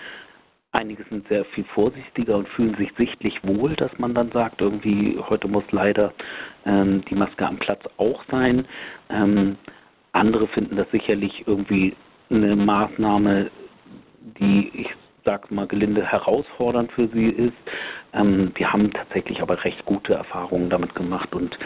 Einige 0.73 1.05
sind 1.05 1.27
sehr 1.29 1.45
viel 1.47 1.65
vorsichtiger 1.75 2.37
und 2.37 2.49
fühlen 2.51 2.77
sich 2.77 2.91
sichtlich 2.97 3.35
wohl, 3.43 3.75
dass 3.77 3.91
man 3.99 4.15
dann 4.15 4.31
sagt, 4.33 4.61
irgendwie 4.61 5.19
heute 5.29 5.49
muss 5.49 5.65
leider 5.71 6.13
ähm, 6.65 7.05
die 7.09 7.15
Maske 7.15 7.47
am 7.47 7.59
Platz 7.59 7.83
auch 7.99 8.25
sein. 8.31 8.67
Ähm, 9.11 9.57
andere 10.13 10.49
finden 10.49 10.77
das 10.77 10.91
sicherlich 10.91 11.45
irgendwie 11.47 11.95
eine 12.31 12.57
Maßnahme, 12.57 13.51
die 14.41 14.71
ich 14.75 14.89
sag 15.25 15.51
mal 15.51 15.67
gelinde, 15.67 16.05
herausfordernd 16.07 16.93
für 16.93 17.09
sie 17.09 17.27
ist. 17.29 17.57
Ähm, 18.13 18.53
wir 18.55 18.73
haben 18.73 18.93
tatsächlich 18.93 19.41
aber 19.43 19.63
recht 19.65 19.85
gute 19.85 20.15
Erfahrungen 20.15 20.71
damit 20.71 20.95
gemacht 20.95 21.35
und 21.35 21.57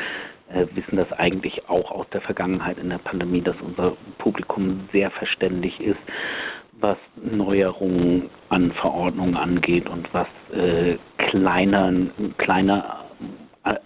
äh, 0.52 0.66
wissen 0.74 0.96
das 0.96 1.10
eigentlich 1.12 1.68
auch 1.68 1.90
aus 1.90 2.06
der 2.12 2.20
Vergangenheit 2.20 2.78
in 2.78 2.90
der 2.90 2.98
Pandemie, 2.98 3.40
dass 3.42 3.56
unser 3.60 3.96
Publikum 4.18 4.88
sehr 4.92 5.10
verständlich 5.10 5.80
ist, 5.80 5.98
was 6.80 6.98
Neuerungen 7.16 8.28
an 8.48 8.72
Verordnungen 8.72 9.36
angeht 9.36 9.88
und 9.88 10.12
was 10.12 10.26
äh, 10.52 10.96
kleiner, 11.30 11.92
kleiner 12.38 13.04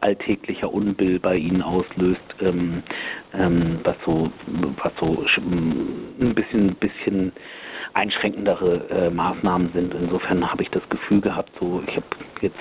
alltäglicher 0.00 0.72
Unbill 0.72 1.20
bei 1.20 1.36
ihnen 1.36 1.62
auslöst, 1.62 2.20
ähm, 2.40 2.82
ähm, 3.32 3.78
was 3.84 3.96
so 4.04 4.30
was 4.82 4.92
so 4.98 5.24
ein 5.40 6.34
bisschen 6.34 6.74
bisschen 6.76 7.32
einschränkendere 7.94 8.88
äh, 8.90 9.10
Maßnahmen 9.10 9.72
sind. 9.72 9.94
Insofern 9.94 10.50
habe 10.50 10.62
ich 10.62 10.70
das 10.70 10.82
Gefühl 10.88 11.20
gehabt, 11.20 11.50
so 11.60 11.82
ich 11.86 11.96
habe 11.96 12.06
jetzt 12.40 12.56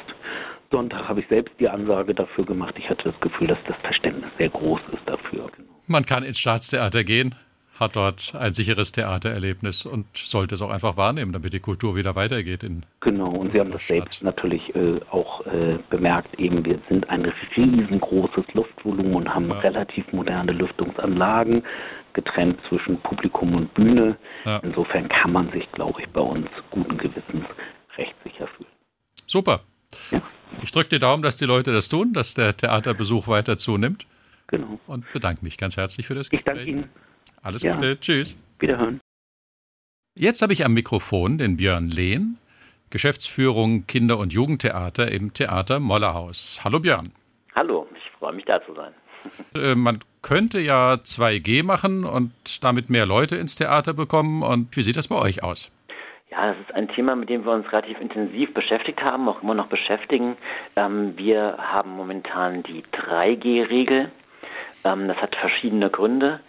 Sonntag 0.71 1.07
habe 1.07 1.21
ich 1.21 1.27
selbst 1.27 1.53
die 1.59 1.69
Ansage 1.69 2.13
dafür 2.13 2.45
gemacht. 2.45 2.75
Ich 2.77 2.89
hatte 2.89 3.11
das 3.11 3.19
Gefühl, 3.21 3.47
dass 3.47 3.59
das 3.67 3.77
Verständnis 3.77 4.29
sehr 4.37 4.49
groß 4.49 4.81
ist 4.91 5.03
dafür. 5.05 5.49
Man 5.87 6.05
kann 6.05 6.23
ins 6.23 6.39
Staatstheater 6.39 7.05
gehen, 7.05 7.35
hat 7.79 7.95
dort 7.95 8.33
ein 8.37 8.53
sicheres 8.53 8.91
Theatererlebnis 8.91 9.85
und 9.85 10.05
sollte 10.13 10.55
es 10.55 10.61
auch 10.61 10.71
einfach 10.71 10.97
wahrnehmen, 10.97 11.31
damit 11.31 11.53
die 11.53 11.59
Kultur 11.59 11.95
wieder 11.95 12.15
weitergeht. 12.15 12.63
In 12.63 12.83
genau, 12.99 13.29
und 13.29 13.53
Sie 13.53 13.59
haben 13.59 13.71
das 13.71 13.83
Stadt. 13.83 13.97
selbst 13.97 14.23
natürlich 14.23 14.75
äh, 14.75 14.99
auch 15.09 15.45
äh, 15.45 15.77
bemerkt, 15.89 16.37
eben 16.39 16.65
wir 16.65 16.79
sind 16.89 17.09
ein 17.09 17.31
riesengroßes 17.55 18.45
Luftvolumen 18.53 19.15
und 19.15 19.33
haben 19.33 19.49
ja. 19.49 19.59
relativ 19.59 20.11
moderne 20.11 20.51
Lüftungsanlagen 20.51 21.63
getrennt 22.17 22.59
zwischen 22.67 22.99
Publikum 23.01 23.53
und 23.53 23.73
Bühne. 23.75 24.17
Ja. 24.43 24.57
Insofern 24.63 25.07
kann 25.07 25.31
man 25.31 25.51
sich, 25.51 25.71
glaube 25.73 26.01
ich, 26.01 26.09
bei 26.09 26.21
uns 26.21 26.47
guten 26.71 26.97
Gewissens 26.97 27.45
recht 27.95 28.15
sicher 28.23 28.47
fühlen. 28.57 28.69
Super. 29.27 29.61
Ja. 30.09 30.21
Ich 30.63 30.71
drücke 30.71 30.89
die 30.89 30.99
Daumen, 30.99 31.21
dass 31.21 31.37
die 31.37 31.45
Leute 31.45 31.71
das 31.71 31.89
tun, 31.89 32.13
dass 32.13 32.33
der 32.33 32.57
Theaterbesuch 32.57 33.27
weiter 33.27 33.59
zunimmt. 33.59 34.07
Genau. 34.47 34.79
Und 34.87 35.05
bedanke 35.13 35.43
mich 35.43 35.57
ganz 35.57 35.77
herzlich 35.77 36.07
für 36.07 36.15
das 36.15 36.29
Gespräch. 36.29 36.53
Ich 36.53 36.65
danke 36.65 36.71
Ihnen. 36.71 36.89
Alles 37.43 37.61
ja. 37.61 37.75
Gute. 37.75 37.99
Tschüss. 37.99 38.43
Wiederhören. 38.59 38.99
Jetzt 40.15 40.41
habe 40.41 40.53
ich 40.53 40.65
am 40.65 40.73
Mikrofon 40.73 41.37
den 41.37 41.57
Björn 41.57 41.89
Lehn, 41.89 42.37
Geschäftsführung 42.89 43.85
Kinder- 43.85 44.17
und 44.17 44.33
Jugendtheater 44.33 45.11
im 45.11 45.33
Theater 45.33 45.79
Mollerhaus. 45.79 46.61
Hallo 46.63 46.79
Björn. 46.79 47.11
Hallo, 47.53 47.87
ich 47.95 48.11
freue 48.17 48.33
mich 48.33 48.45
da 48.45 48.59
zu 48.65 48.73
sein. 48.73 48.93
Äh, 49.55 49.75
man 49.75 49.99
könnte 50.21 50.59
ja 50.59 50.93
2G 50.93 51.63
machen 51.63 52.03
und 52.03 52.63
damit 52.63 52.89
mehr 52.89 53.05
Leute 53.05 53.35
ins 53.35 53.55
Theater 53.55 53.93
bekommen. 53.93 54.43
Und 54.43 54.75
wie 54.75 54.83
sieht 54.83 54.97
das 54.97 55.07
bei 55.07 55.15
euch 55.15 55.43
aus? 55.43 55.71
Ja, 56.29 56.47
das 56.47 56.57
ist 56.59 56.75
ein 56.75 56.89
Thema, 56.89 57.15
mit 57.15 57.29
dem 57.29 57.45
wir 57.45 57.53
uns 57.53 57.71
relativ 57.71 57.99
intensiv 58.01 58.53
beschäftigt 58.53 59.01
haben, 59.01 59.29
auch 59.29 59.41
immer 59.41 59.53
noch 59.53 59.67
beschäftigen. 59.67 60.37
Ähm, 60.75 61.17
wir 61.17 61.57
haben 61.57 61.91
momentan 61.91 62.63
die 62.63 62.83
3G-Regel. 62.93 64.11
Ähm, 64.83 65.07
das 65.07 65.17
hat 65.17 65.35
verschiedene 65.35 65.89
Gründe. 65.89 66.41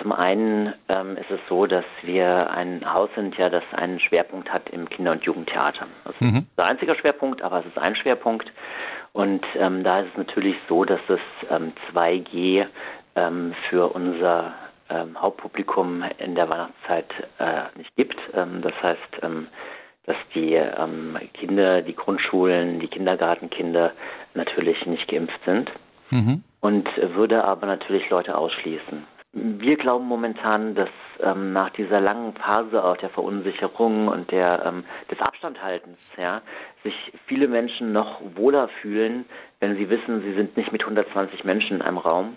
Zum 0.00 0.12
einen 0.12 0.72
ähm, 0.88 1.16
ist 1.16 1.30
es 1.30 1.40
so, 1.48 1.66
dass 1.66 1.84
wir 2.02 2.50
ein 2.50 2.82
Haus 2.90 3.10
sind, 3.14 3.36
ja, 3.36 3.50
das 3.50 3.64
einen 3.72 4.00
Schwerpunkt 4.00 4.52
hat 4.52 4.68
im 4.70 4.88
Kinder- 4.88 5.12
und 5.12 5.24
Jugendtheater. 5.24 5.86
Das 6.04 6.14
ist 6.14 6.20
mhm. 6.20 6.46
der 6.56 6.64
einzige 6.64 6.94
Schwerpunkt, 6.94 7.42
aber 7.42 7.60
es 7.60 7.66
ist 7.66 7.78
ein 7.78 7.96
Schwerpunkt. 7.96 8.50
Und 9.12 9.44
ähm, 9.56 9.82
da 9.82 10.00
ist 10.00 10.10
es 10.12 10.18
natürlich 10.18 10.56
so, 10.68 10.84
dass 10.84 11.00
das 11.08 11.20
ähm, 11.50 11.72
2G 11.92 12.66
ähm, 13.16 13.54
für 13.68 13.92
unser 13.92 14.54
ähm, 14.88 15.20
Hauptpublikum 15.20 16.04
in 16.18 16.34
der 16.34 16.48
Weihnachtszeit 16.48 17.10
äh, 17.38 17.62
nicht 17.76 17.94
gibt. 17.96 18.16
Ähm, 18.34 18.62
das 18.62 18.74
heißt, 18.82 19.22
ähm, 19.22 19.48
dass 20.06 20.16
die 20.34 20.58
Kinder, 21.34 21.82
die 21.82 21.94
Grundschulen, 21.94 22.80
die 22.80 22.88
Kindergartenkinder 22.88 23.92
natürlich 24.34 24.84
nicht 24.86 25.06
geimpft 25.06 25.38
sind 25.44 25.70
mhm. 26.10 26.42
und 26.60 26.88
würde 27.14 27.44
aber 27.44 27.66
natürlich 27.66 28.08
Leute 28.10 28.36
ausschließen. 28.36 29.06
Wir 29.32 29.76
glauben 29.76 30.06
momentan, 30.06 30.74
dass 30.74 30.88
ähm, 31.20 31.52
nach 31.52 31.70
dieser 31.70 32.00
langen 32.00 32.34
Phase 32.34 32.82
auch 32.82 32.96
der 32.96 33.10
Verunsicherung 33.10 34.08
und 34.08 34.32
der, 34.32 34.64
ähm, 34.66 34.84
des 35.08 35.20
Abstandhaltens 35.20 36.12
ja, 36.18 36.42
sich 36.82 36.94
viele 37.26 37.46
Menschen 37.46 37.92
noch 37.92 38.20
wohler 38.34 38.68
fühlen, 38.82 39.24
wenn 39.60 39.76
sie 39.76 39.88
wissen, 39.88 40.22
sie 40.22 40.34
sind 40.34 40.56
nicht 40.56 40.72
mit 40.72 40.82
120 40.82 41.44
Menschen 41.44 41.76
in 41.76 41.82
einem 41.82 41.98
Raum, 41.98 42.36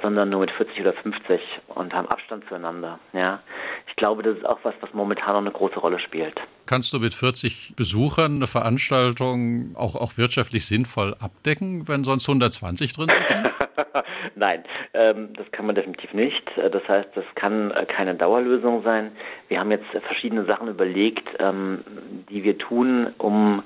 sondern 0.00 0.30
nur 0.30 0.40
mit 0.40 0.50
40 0.52 0.80
oder 0.80 0.94
50 0.94 1.40
und 1.74 1.92
haben 1.92 2.08
Abstand 2.08 2.44
zueinander. 2.48 2.98
Ja. 3.12 3.40
Ich 3.88 3.96
glaube, 3.96 4.22
das 4.22 4.38
ist 4.38 4.46
auch 4.46 4.58
was, 4.62 4.74
was 4.80 4.94
momentan 4.94 5.34
noch 5.34 5.40
eine 5.40 5.50
große 5.50 5.78
Rolle 5.78 5.98
spielt. 6.00 6.40
Kannst 6.64 6.94
du 6.94 6.98
mit 6.98 7.12
40 7.12 7.74
Besuchern 7.76 8.36
eine 8.36 8.46
Veranstaltung 8.46 9.76
auch, 9.76 9.96
auch 9.96 10.16
wirtschaftlich 10.16 10.64
sinnvoll 10.64 11.14
abdecken, 11.20 11.88
wenn 11.88 12.04
sonst 12.04 12.26
120 12.26 12.94
drin 12.94 13.10
sitzen? 13.20 13.48
Nein, 14.34 14.64
ähm, 14.94 15.32
das 15.34 15.50
kann 15.52 15.66
man 15.66 15.74
definitiv 15.74 16.12
nicht. 16.12 16.42
Das 16.56 16.86
heißt, 16.88 17.10
das 17.14 17.24
kann 17.34 17.70
äh, 17.70 17.86
keine 17.86 18.14
Dauerlösung 18.14 18.82
sein. 18.82 19.12
Wir 19.48 19.60
haben 19.60 19.70
jetzt 19.70 19.86
verschiedene 20.06 20.44
Sachen 20.44 20.68
überlegt, 20.68 21.28
ähm, 21.38 21.82
die 22.28 22.44
wir 22.44 22.58
tun, 22.58 23.12
um 23.18 23.62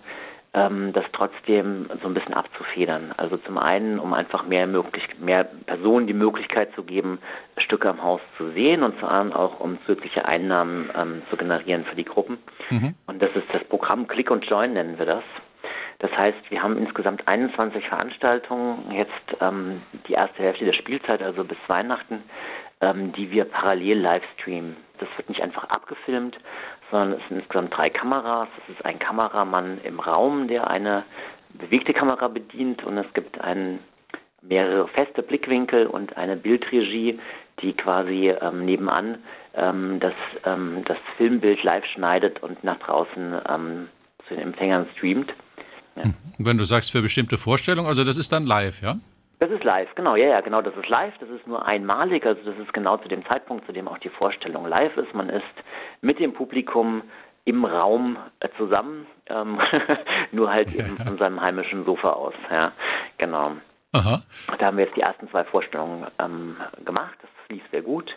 ähm, 0.57 0.93
das 0.95 1.05
trotzdem 1.13 1.89
so 2.03 2.09
ein 2.09 2.15
bisschen 2.15 2.35
abzufedern. 2.35 3.13
Also 3.17 3.37
zum 3.37 3.59
einen, 3.59 3.99
um 3.99 4.15
einfach 4.15 4.47
mehr, 4.47 4.67
möglich, 4.67 5.05
mehr 5.21 5.45
Personen 5.45 6.07
die 6.07 6.15
Möglichkeit 6.15 6.75
zu 6.75 6.83
geben, 6.83 7.19
Stücke 7.59 7.91
am 7.91 8.03
Haus 8.03 8.21
zu 8.39 8.51
sehen 8.53 8.83
und 8.83 8.99
zum 8.99 9.09
anderen 9.09 9.33
auch, 9.35 9.61
um 9.61 9.79
zusätzliche 9.87 10.25
Einnahmen 10.25 10.91
ähm, 10.97 11.23
zu 11.31 11.37
generieren 11.37 11.85
für 11.85 11.97
die 11.97 12.05
Gruppen. 12.05 12.39
Mhm. 12.71 12.95
Und 13.07 13.23
das 13.23 13.31
ist 13.37 13.47
das 13.53 13.63
Programm 13.65 14.09
Click 14.09 14.31
und 14.31 14.47
Join 14.47 14.73
nennen 14.73 14.99
wir 14.99 15.07
das. 15.07 15.25
Das 15.99 16.11
heißt, 16.17 16.51
wir 16.51 16.63
haben 16.63 16.77
insgesamt 16.77 17.27
21 17.27 17.89
Veranstaltungen, 17.89 18.91
jetzt 18.93 19.13
ähm, 19.41 19.83
die 20.07 20.13
erste 20.13 20.43
Hälfte 20.43 20.65
der 20.65 20.75
Spielzeit, 20.75 21.23
also 21.23 21.45
bis 21.45 21.59
Weihnachten, 21.69 22.23
ähm, 22.81 23.13
die 23.13 23.31
wir 23.31 23.47
parallel 23.47 23.99
live 24.01 24.25
streamen. 24.35 24.77
Das 24.99 25.09
wird 25.17 25.29
nicht 25.29 25.43
einfach 25.43 25.65
abgefilmt, 25.65 26.37
sondern 26.91 27.19
es 27.19 27.29
sind 27.29 27.39
insgesamt 27.39 27.75
drei 27.77 27.91
Kameras. 27.91 28.49
Es 28.65 28.75
ist 28.75 28.85
ein 28.85 28.99
Kameramann 28.99 29.81
im 29.85 30.01
Raum, 30.01 30.49
der 30.49 30.69
eine 30.69 31.05
bewegte 31.55 31.95
Kamera 31.95 32.29
bedient 32.29 32.85
und 32.85 32.99
es 32.99 33.11
gibt 33.15 33.41
einen, 33.41 33.81
mehrere 34.43 34.87
feste 34.89 35.23
Blickwinkel 35.23 35.87
und 35.87 36.17
eine 36.17 36.37
Bildregie, 36.37 37.19
die 37.61 37.73
quasi 37.73 38.33
ähm, 38.41 38.65
nebenan 38.65 39.19
ähm, 39.55 39.99
das, 40.01 40.15
ähm, 40.45 40.83
das 40.85 40.99
Filmbild 41.17 41.63
live 41.63 41.85
schneidet 41.87 42.43
und 42.43 42.63
nach 42.63 42.79
draußen 42.79 43.41
ähm, 43.49 43.89
zu 44.29 44.35
den 44.35 44.45
Empfängern 44.45 44.87
streamt. 44.97 45.33
Ja. 45.97 46.05
Wenn 46.39 46.59
du 46.59 46.65
sagst 46.65 46.93
für 46.93 47.03
bestimmte 47.03 47.39
Vorstellungen, 47.39 47.89
also 47.89 48.05
das 48.05 48.19
ist 48.19 48.33
dann 48.33 48.45
live, 48.45 48.83
ja? 48.83 48.97
Das 49.39 49.51
ist 49.51 49.65
live, 49.65 49.95
genau, 49.95 50.17
ja, 50.17 50.29
ja, 50.29 50.41
genau, 50.41 50.63
das 50.63 50.75
ist 50.77 50.89
live, 50.89 51.13
das 51.21 51.29
ist 51.29 51.47
nur 51.47 51.67
einmalig, 51.67 52.25
also 52.25 52.41
das 52.43 52.59
ist 52.59 52.73
genau 52.73 52.97
zu 52.97 53.09
dem 53.09 53.25
Zeitpunkt, 53.27 53.67
zu 53.67 53.73
dem 53.73 53.87
auch 53.87 53.99
die 53.99 54.09
Vorstellung 54.09 54.67
live 54.67 54.97
ist. 54.97 55.13
Man 55.15 55.29
ist 55.29 55.45
mit 56.01 56.19
dem 56.19 56.33
Publikum 56.33 57.03
im 57.45 57.65
Raum 57.65 58.17
äh, 58.41 58.49
zusammen, 58.57 59.07
ähm, 59.27 59.61
nur 60.33 60.51
halt 60.51 60.73
ja, 60.73 60.81
eben 60.87 60.97
von 60.97 61.19
seinem 61.19 61.41
heimischen 61.41 61.85
Sofa 61.85 62.11
aus, 62.11 62.35
ja, 62.51 62.73
genau. 63.19 63.53
Aha. 63.93 64.23
Da 64.59 64.67
haben 64.67 64.79
wir 64.79 64.85
jetzt 64.87 64.97
die 64.97 65.03
ersten 65.03 65.29
zwei 65.31 65.45
Vorstellungen 65.45 66.07
ähm, 66.19 66.57
gemacht, 66.85 67.17
das 67.21 67.31
lief 67.49 67.63
sehr 67.71 67.83
gut. 67.83 68.15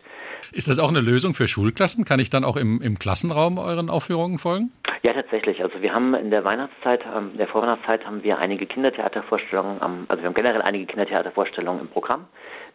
Ist 0.52 0.68
das 0.68 0.80
auch 0.80 0.90
eine 0.90 1.02
Lösung 1.02 1.34
für 1.34 1.48
Schulklassen? 1.48 2.06
Kann 2.06 2.20
ich 2.20 2.30
dann 2.30 2.44
auch 2.44 2.58
im, 2.58 2.82
im 2.82 2.98
Klassenraum 2.98 3.58
euren 3.58 3.90
Aufführungen 3.90 4.38
folgen? 4.38 4.72
Ja, 5.04 5.14
tatsächlich. 5.14 5.62
Also 5.64 5.82
wir 5.82 5.94
haben 5.94 6.14
in 6.14 6.30
der 6.30 6.44
Weihnachtszeit, 6.44 7.04
in 7.04 7.12
ähm, 7.18 7.38
der 7.38 7.48
Vorweihnachtszeit 7.48 8.06
haben 8.06 8.24
wir 8.24 8.38
einige 8.38 8.66
Kindertheatervorstellungen, 8.66 10.06
also 10.10 10.22
wir 10.22 10.28
haben 10.28 10.34
generell 10.34 10.62
einige 10.62 10.86
Kindertheatervorstellungen 10.88 11.82
im 11.82 11.88
Programm, 11.88 12.28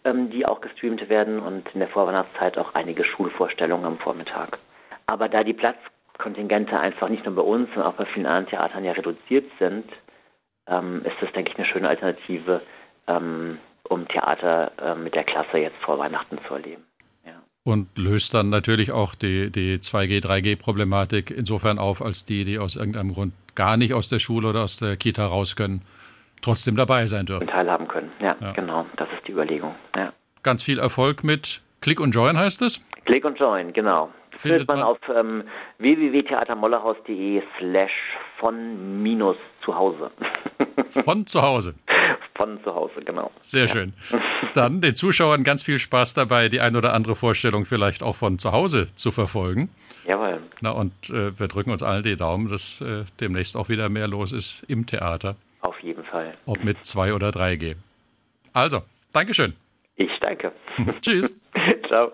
ähm, 0.05 0.31
die 0.31 0.47
auch 0.47 0.61
gestreamt 0.61 1.09
werden 1.09 1.41
und 1.41 1.69
in 1.75 1.81
der 1.81 1.89
Vorweihnachtszeit 1.89 2.57
auch 2.57 2.75
einige 2.75 3.05
Schulvorstellungen 3.05 3.85
am 3.85 3.99
Vormittag. 3.99 4.59
Aber 5.07 5.29
da 5.29 5.45
die 5.45 5.53
Platzkontingente 5.53 6.79
einfach 6.79 7.11
nicht 7.11 7.27
nur 7.27 7.35
bei 7.35 7.43
uns, 7.43 7.69
sondern 7.75 7.93
auch 7.93 7.97
bei 7.97 8.07
vielen 8.07 8.27
anderen 8.27 8.49
Theatern 8.49 8.85
ja 8.85 8.93
reduziert 8.93 9.51
sind, 9.59 9.85
ähm, 10.67 11.03
ist 11.05 11.17
das, 11.21 11.31
denke 11.33 11.51
ich, 11.51 11.59
eine 11.59 11.67
schöne 11.67 11.89
Alternative, 11.89 12.63
um 13.89 14.07
Theater 14.09 14.73
äh, 14.79 14.95
mit 14.95 15.15
der 15.15 15.25
Klasse 15.25 15.59
jetzt 15.59 15.77
vor 15.85 15.99
Weihnachten 15.99 16.39
zu 16.47 16.55
erleben 16.55 16.85
und 17.65 17.89
löst 17.97 18.35
dann 18.35 18.51
natürlich 18.51 18.93
auch 18.93 19.15
die, 19.15 19.51
die 19.51 19.79
2G, 19.79 20.23
3G-Problematik 20.23 21.31
insofern 21.31 21.79
auf, 21.79 22.03
als 22.03 22.25
die, 22.25 22.45
die 22.45 22.59
aus 22.59 22.77
irgendeinem 22.77 23.13
Grund 23.13 23.33
gar 23.55 23.77
nicht 23.77 23.95
aus 23.95 24.09
der 24.09 24.19
Schule 24.19 24.49
oder 24.49 24.63
aus 24.63 24.77
der 24.77 24.97
Kita 24.97 25.27
raus 25.27 25.57
können, 25.57 25.83
trotzdem 26.43 26.77
dabei 26.77 27.07
sein 27.07 27.25
dürfen. 27.27 27.47
Teilhaben 27.47 27.89
können, 27.89 28.13
ja, 28.21 28.37
ja, 28.41 28.53
genau. 28.53 28.87
Das 28.97 29.09
ist 29.17 29.27
die 29.27 29.33
Überlegung. 29.33 29.75
Ja. 29.97 30.13
Ganz 30.43 30.63
viel 30.63 30.79
Erfolg 30.79 31.25
mit 31.25 31.63
Click 31.81 32.01
und 32.01 32.15
Join 32.15 32.39
heißt 32.39 32.61
es? 32.63 32.87
Click 33.07 33.25
und 33.25 33.39
Join, 33.39 33.73
genau. 33.73 34.11
Findet, 34.37 34.69
man, 34.69 34.81
man 34.81 34.87
auf 34.87 34.99
ähm, 35.15 35.45
www.theatermollerhaus.de 35.79 37.43
slash 37.59 37.93
von 38.39 39.03
minus 39.03 39.37
zu 39.65 39.75
Hause. 39.75 40.11
Von 40.91 41.27
zu 41.27 41.41
Hause. 41.41 41.75
Von 42.37 42.63
zu 42.65 42.75
Hause, 42.75 43.01
genau. 43.05 43.31
Sehr 43.39 43.67
ja. 43.67 43.69
schön. 43.69 43.93
Dann 44.55 44.81
den 44.81 44.95
Zuschauern 44.95 45.45
ganz 45.45 45.63
viel 45.63 45.79
Spaß 45.79 46.15
dabei, 46.15 46.49
die 46.49 46.61
ein 46.61 46.77
oder 46.77 46.93
andere 46.93 47.17
Vorstellung 47.17 47.65
vielleicht 47.65 48.03
auch 48.03 48.17
von 48.17 48.39
zu 48.39 48.53
Hause 48.53 48.89
zu 48.97 49.13
verfolgen. 49.13 49.71
Jawohl. 50.07 50.41
Na, 50.61 50.71
und 50.71 50.93
äh, 51.11 51.39
wir 51.39 51.49
drücken 51.49 51.71
uns 51.71 51.83
allen 51.83 52.03
die 52.03 52.17
Daumen, 52.17 52.49
dass 52.49 52.81
äh, 52.81 53.05
demnächst 53.21 53.57
auch 53.57 53.69
wieder 53.69 53.89
mehr 53.89 54.09
los 54.09 54.33
ist 54.33 54.65
im 54.69 54.87
Theater. 54.87 55.37
Auf 55.61 55.79
jeden 55.81 56.05
Fall. 56.05 56.35
Ob 56.47 56.63
mit 56.63 56.85
2 56.85 57.15
oder 57.15 57.31
3G. 57.31 57.77
Also, 58.53 58.83
Dankeschön. 59.13 59.55
Ich 59.97 60.11
danke. 60.21 60.53
Tschüss. 61.01 61.33
Ciao. 61.89 62.13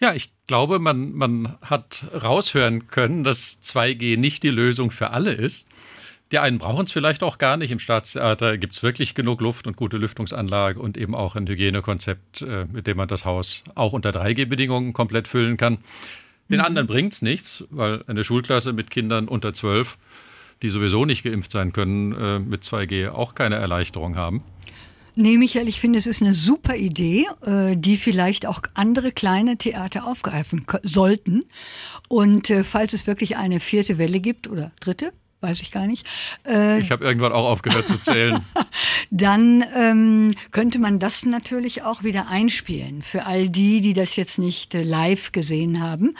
Ja, 0.00 0.12
ich 0.12 0.30
glaube, 0.46 0.78
man, 0.78 1.12
man 1.12 1.56
hat 1.62 2.06
raushören 2.12 2.88
können, 2.88 3.24
dass 3.24 3.62
2G 3.62 4.18
nicht 4.18 4.42
die 4.42 4.50
Lösung 4.50 4.90
für 4.90 5.10
alle 5.10 5.32
ist. 5.32 5.68
Die 6.34 6.40
einen 6.40 6.58
brauchen 6.58 6.84
es 6.84 6.90
vielleicht 6.90 7.22
auch 7.22 7.38
gar 7.38 7.56
nicht. 7.56 7.70
Im 7.70 7.78
Staatstheater 7.78 8.58
gibt 8.58 8.72
es 8.72 8.82
wirklich 8.82 9.14
genug 9.14 9.40
Luft 9.40 9.68
und 9.68 9.76
gute 9.76 9.98
Lüftungsanlage 9.98 10.80
und 10.80 10.96
eben 10.96 11.14
auch 11.14 11.36
ein 11.36 11.46
Hygienekonzept, 11.46 12.42
äh, 12.42 12.64
mit 12.64 12.88
dem 12.88 12.96
man 12.96 13.06
das 13.06 13.24
Haus 13.24 13.62
auch 13.76 13.92
unter 13.92 14.10
3G-Bedingungen 14.10 14.92
komplett 14.94 15.28
füllen 15.28 15.56
kann. 15.56 15.78
Den 16.48 16.58
mhm. 16.58 16.64
anderen 16.64 16.86
bringt 16.88 17.12
es 17.12 17.22
nichts, 17.22 17.62
weil 17.70 18.02
eine 18.08 18.24
Schulklasse 18.24 18.72
mit 18.72 18.90
Kindern 18.90 19.28
unter 19.28 19.54
12, 19.54 19.96
die 20.62 20.70
sowieso 20.70 21.04
nicht 21.04 21.22
geimpft 21.22 21.52
sein 21.52 21.72
können, 21.72 22.10
äh, 22.10 22.40
mit 22.40 22.64
2G 22.64 23.10
auch 23.10 23.36
keine 23.36 23.54
Erleichterung 23.54 24.16
haben. 24.16 24.42
Nee, 25.14 25.38
Michael, 25.38 25.68
ich 25.68 25.78
finde, 25.78 26.00
es 26.00 26.08
ist 26.08 26.20
eine 26.20 26.34
super 26.34 26.74
Idee, 26.74 27.26
äh, 27.46 27.76
die 27.76 27.96
vielleicht 27.96 28.44
auch 28.44 28.60
andere 28.74 29.12
kleine 29.12 29.56
Theater 29.56 30.04
aufgreifen 30.04 30.66
sollten. 30.82 31.42
Und 32.08 32.52
falls 32.64 32.92
es 32.92 33.06
wirklich 33.06 33.36
eine 33.36 33.60
vierte 33.60 33.98
Welle 33.98 34.18
gibt 34.18 34.48
oder 34.48 34.72
dritte, 34.80 35.12
weiß 35.44 35.60
ich 35.60 35.70
gar 35.70 35.86
nicht. 35.86 36.06
Äh, 36.46 36.80
ich 36.80 36.90
habe 36.90 37.04
irgendwann 37.04 37.32
auch 37.32 37.44
aufgehört 37.44 37.86
zu 37.86 38.00
zählen. 38.00 38.40
Dann 39.10 39.62
ähm, 39.76 40.32
könnte 40.50 40.78
man 40.78 40.98
das 40.98 41.24
natürlich 41.24 41.82
auch 41.82 42.02
wieder 42.02 42.28
einspielen 42.28 43.02
für 43.02 43.26
all 43.26 43.50
die, 43.50 43.80
die 43.80 43.92
das 43.92 44.16
jetzt 44.16 44.38
nicht 44.38 44.74
äh, 44.74 44.82
live 44.82 45.32
gesehen 45.32 45.82
haben. 45.82 46.16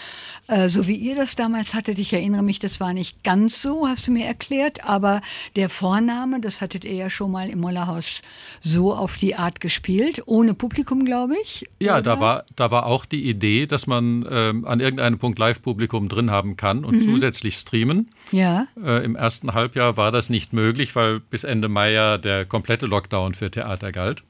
Äh, 0.46 0.68
so 0.68 0.86
wie 0.86 0.96
ihr 0.96 1.16
das 1.16 1.36
damals 1.36 1.72
hattet, 1.74 1.98
ich 1.98 2.12
erinnere 2.12 2.42
mich, 2.42 2.58
das 2.58 2.80
war 2.80 2.92
nicht 2.92 3.24
ganz 3.24 3.62
so, 3.62 3.88
hast 3.88 4.06
du 4.06 4.12
mir 4.12 4.26
erklärt, 4.26 4.84
aber 4.84 5.22
der 5.56 5.70
Vorname, 5.70 6.40
das 6.40 6.60
hattet 6.60 6.84
ihr 6.84 6.94
ja 6.94 7.10
schon 7.10 7.30
mal 7.30 7.48
im 7.48 7.60
Mollerhaus 7.60 8.20
so 8.60 8.94
auf 8.94 9.16
die 9.16 9.36
Art 9.36 9.60
gespielt, 9.60 10.22
ohne 10.26 10.52
Publikum, 10.52 11.04
glaube 11.04 11.34
ich. 11.42 11.66
Ja, 11.80 12.02
da 12.02 12.20
war, 12.20 12.44
da 12.56 12.70
war 12.70 12.86
auch 12.86 13.06
die 13.06 13.28
Idee, 13.28 13.66
dass 13.66 13.86
man 13.86 14.26
ähm, 14.30 14.66
an 14.66 14.80
irgendeinem 14.80 15.18
Punkt 15.18 15.38
Live-Publikum 15.38 16.10
drin 16.10 16.30
haben 16.30 16.56
kann 16.56 16.84
und 16.84 16.96
mhm. 16.96 17.02
zusätzlich 17.02 17.56
streamen. 17.56 18.10
Ja. 18.30 18.66
Äh, 18.82 19.13
Im 19.14 19.20
ersten 19.20 19.54
Halbjahr 19.54 19.96
war 19.96 20.10
das 20.10 20.28
nicht 20.28 20.52
möglich, 20.52 20.96
weil 20.96 21.20
bis 21.20 21.44
Ende 21.44 21.68
Mai 21.68 21.92
ja 21.92 22.18
der 22.18 22.44
komplette 22.44 22.86
Lockdown 22.86 23.34
für 23.34 23.48
Theater 23.48 23.92
galt. 23.92 24.24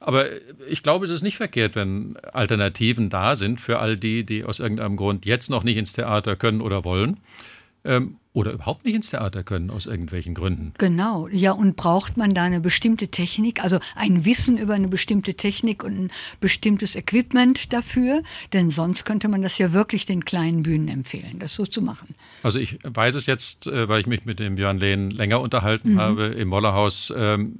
Aber 0.00 0.26
ich 0.68 0.82
glaube, 0.82 1.06
es 1.06 1.12
ist 1.12 1.22
nicht 1.22 1.36
verkehrt, 1.36 1.76
wenn 1.76 2.16
Alternativen 2.32 3.10
da 3.10 3.36
sind 3.36 3.60
für 3.60 3.78
all 3.78 3.96
die, 3.96 4.24
die 4.24 4.42
aus 4.42 4.58
irgendeinem 4.58 4.96
Grund 4.96 5.24
jetzt 5.24 5.50
noch 5.50 5.62
nicht 5.62 5.76
ins 5.76 5.92
Theater 5.92 6.34
können 6.34 6.60
oder 6.60 6.82
wollen. 6.82 7.18
Ähm, 7.88 8.16
oder 8.34 8.52
überhaupt 8.52 8.84
nicht 8.84 8.94
ins 8.94 9.10
Theater 9.10 9.42
können 9.42 9.70
aus 9.70 9.86
irgendwelchen 9.86 10.34
Gründen. 10.34 10.72
Genau, 10.78 11.26
ja, 11.28 11.50
und 11.52 11.74
braucht 11.74 12.16
man 12.16 12.30
da 12.30 12.44
eine 12.44 12.60
bestimmte 12.60 13.08
Technik, 13.08 13.64
also 13.64 13.80
ein 13.96 14.24
Wissen 14.24 14.58
über 14.58 14.74
eine 14.74 14.86
bestimmte 14.86 15.34
Technik 15.34 15.82
und 15.82 16.04
ein 16.04 16.10
bestimmtes 16.38 16.94
Equipment 16.94 17.72
dafür? 17.72 18.22
Denn 18.52 18.70
sonst 18.70 19.04
könnte 19.04 19.28
man 19.28 19.42
das 19.42 19.58
ja 19.58 19.72
wirklich 19.72 20.06
den 20.06 20.24
kleinen 20.24 20.62
Bühnen 20.62 20.86
empfehlen, 20.86 21.40
das 21.40 21.54
so 21.54 21.66
zu 21.66 21.82
machen. 21.82 22.14
Also 22.44 22.60
ich 22.60 22.78
weiß 22.84 23.16
es 23.16 23.26
jetzt, 23.26 23.66
äh, 23.66 23.88
weil 23.88 24.00
ich 24.00 24.06
mich 24.06 24.24
mit 24.24 24.38
dem 24.38 24.54
Björn 24.54 24.78
Lehn 24.78 25.10
länger 25.10 25.40
unterhalten 25.40 25.94
mhm. 25.94 25.98
habe 25.98 26.26
im 26.26 26.48
Mollerhaus, 26.48 27.12
ähm, 27.16 27.56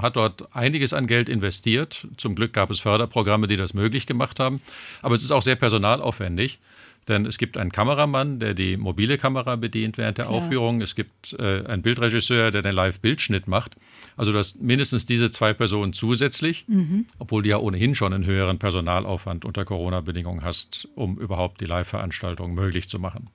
hat 0.00 0.16
dort 0.16 0.54
einiges 0.56 0.94
an 0.94 1.06
Geld 1.06 1.28
investiert. 1.28 2.06
Zum 2.16 2.34
Glück 2.34 2.54
gab 2.54 2.70
es 2.70 2.80
Förderprogramme, 2.80 3.46
die 3.46 3.56
das 3.56 3.74
möglich 3.74 4.06
gemacht 4.06 4.40
haben. 4.40 4.62
Aber 5.02 5.16
es 5.16 5.22
ist 5.22 5.32
auch 5.32 5.42
sehr 5.42 5.56
personalaufwendig. 5.56 6.60
Denn 7.08 7.26
es 7.26 7.38
gibt 7.38 7.58
einen 7.58 7.70
Kameramann, 7.70 8.38
der 8.38 8.54
die 8.54 8.76
mobile 8.76 9.18
Kamera 9.18 9.56
bedient 9.56 9.98
während 9.98 10.18
der 10.18 10.26
Klar. 10.26 10.38
Aufführung. 10.38 10.80
Es 10.80 10.94
gibt 10.94 11.34
äh, 11.38 11.64
einen 11.66 11.82
Bildregisseur, 11.82 12.50
der 12.50 12.62
den 12.62 12.74
Live-Bildschnitt 12.74 13.46
macht. 13.46 13.76
Also 14.16 14.32
du 14.32 14.38
hast 14.38 14.62
mindestens 14.62 15.04
diese 15.04 15.30
zwei 15.30 15.52
Personen 15.52 15.92
zusätzlich, 15.92 16.64
mhm. 16.66 17.06
obwohl 17.18 17.42
du 17.42 17.50
ja 17.50 17.58
ohnehin 17.58 17.94
schon 17.94 18.12
einen 18.12 18.24
höheren 18.24 18.58
Personalaufwand 18.58 19.44
unter 19.44 19.64
Corona-Bedingungen 19.64 20.42
hast, 20.42 20.88
um 20.94 21.18
überhaupt 21.18 21.60
die 21.60 21.66
Live-Veranstaltung 21.66 22.54
möglich 22.54 22.88
zu 22.88 22.98
machen. 22.98 23.28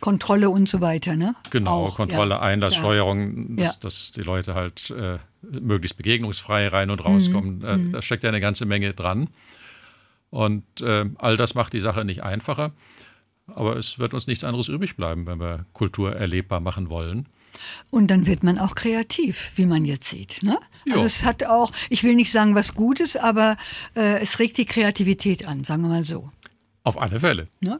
Kontrolle 0.00 0.50
und 0.50 0.68
so 0.68 0.80
weiter, 0.80 1.14
ne? 1.14 1.36
Genau, 1.50 1.84
Auch, 1.86 1.96
Kontrolle, 1.96 2.34
ja, 2.34 2.40
Einlasssteuerung, 2.40 3.56
dass, 3.56 3.76
ja. 3.76 3.80
dass, 3.80 4.12
die 4.12 4.22
Leute 4.22 4.54
halt 4.54 4.90
äh, 4.90 5.18
möglichst 5.42 5.96
begegnungsfrei 5.96 6.68
rein 6.68 6.90
und 6.90 7.04
rauskommen. 7.04 7.58
Mhm. 7.58 7.64
Äh, 7.64 7.76
mhm. 7.76 7.92
da 7.92 8.02
steckt 8.02 8.24
ja 8.24 8.28
eine 8.28 8.40
ganze 8.40 8.66
Menge 8.66 8.94
dran. 8.94 9.28
Und 10.32 10.64
äh, 10.80 11.04
all 11.18 11.36
das 11.36 11.54
macht 11.54 11.74
die 11.74 11.80
Sache 11.80 12.06
nicht 12.06 12.22
einfacher. 12.22 12.72
Aber 13.46 13.76
es 13.76 13.98
wird 13.98 14.14
uns 14.14 14.26
nichts 14.26 14.44
anderes 14.44 14.68
übrig 14.68 14.96
bleiben, 14.96 15.26
wenn 15.26 15.38
wir 15.38 15.66
Kultur 15.74 16.16
erlebbar 16.16 16.60
machen 16.60 16.88
wollen. 16.88 17.28
Und 17.90 18.10
dann 18.10 18.24
wird 18.26 18.42
man 18.42 18.58
auch 18.58 18.74
kreativ, 18.74 19.52
wie 19.56 19.66
man 19.66 19.84
jetzt 19.84 20.08
sieht. 20.08 20.42
Ne? 20.42 20.58
Also 20.90 21.04
es 21.04 21.26
hat 21.26 21.44
auch, 21.44 21.70
ich 21.90 22.02
will 22.02 22.14
nicht 22.14 22.32
sagen 22.32 22.54
was 22.54 22.72
Gutes, 22.72 23.14
aber 23.14 23.58
äh, 23.94 24.22
es 24.22 24.38
regt 24.38 24.56
die 24.56 24.64
Kreativität 24.64 25.46
an, 25.46 25.64
sagen 25.64 25.82
wir 25.82 25.90
mal 25.90 26.02
so. 26.02 26.30
Auf 26.82 26.98
alle 26.98 27.20
Fälle. 27.20 27.48
Ne? 27.60 27.78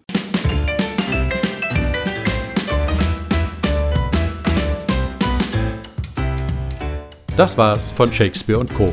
Das 7.34 7.56
war's 7.56 7.90
von 7.92 8.12
Shakespeare 8.12 8.60
und 8.60 8.74
Co. 8.74 8.92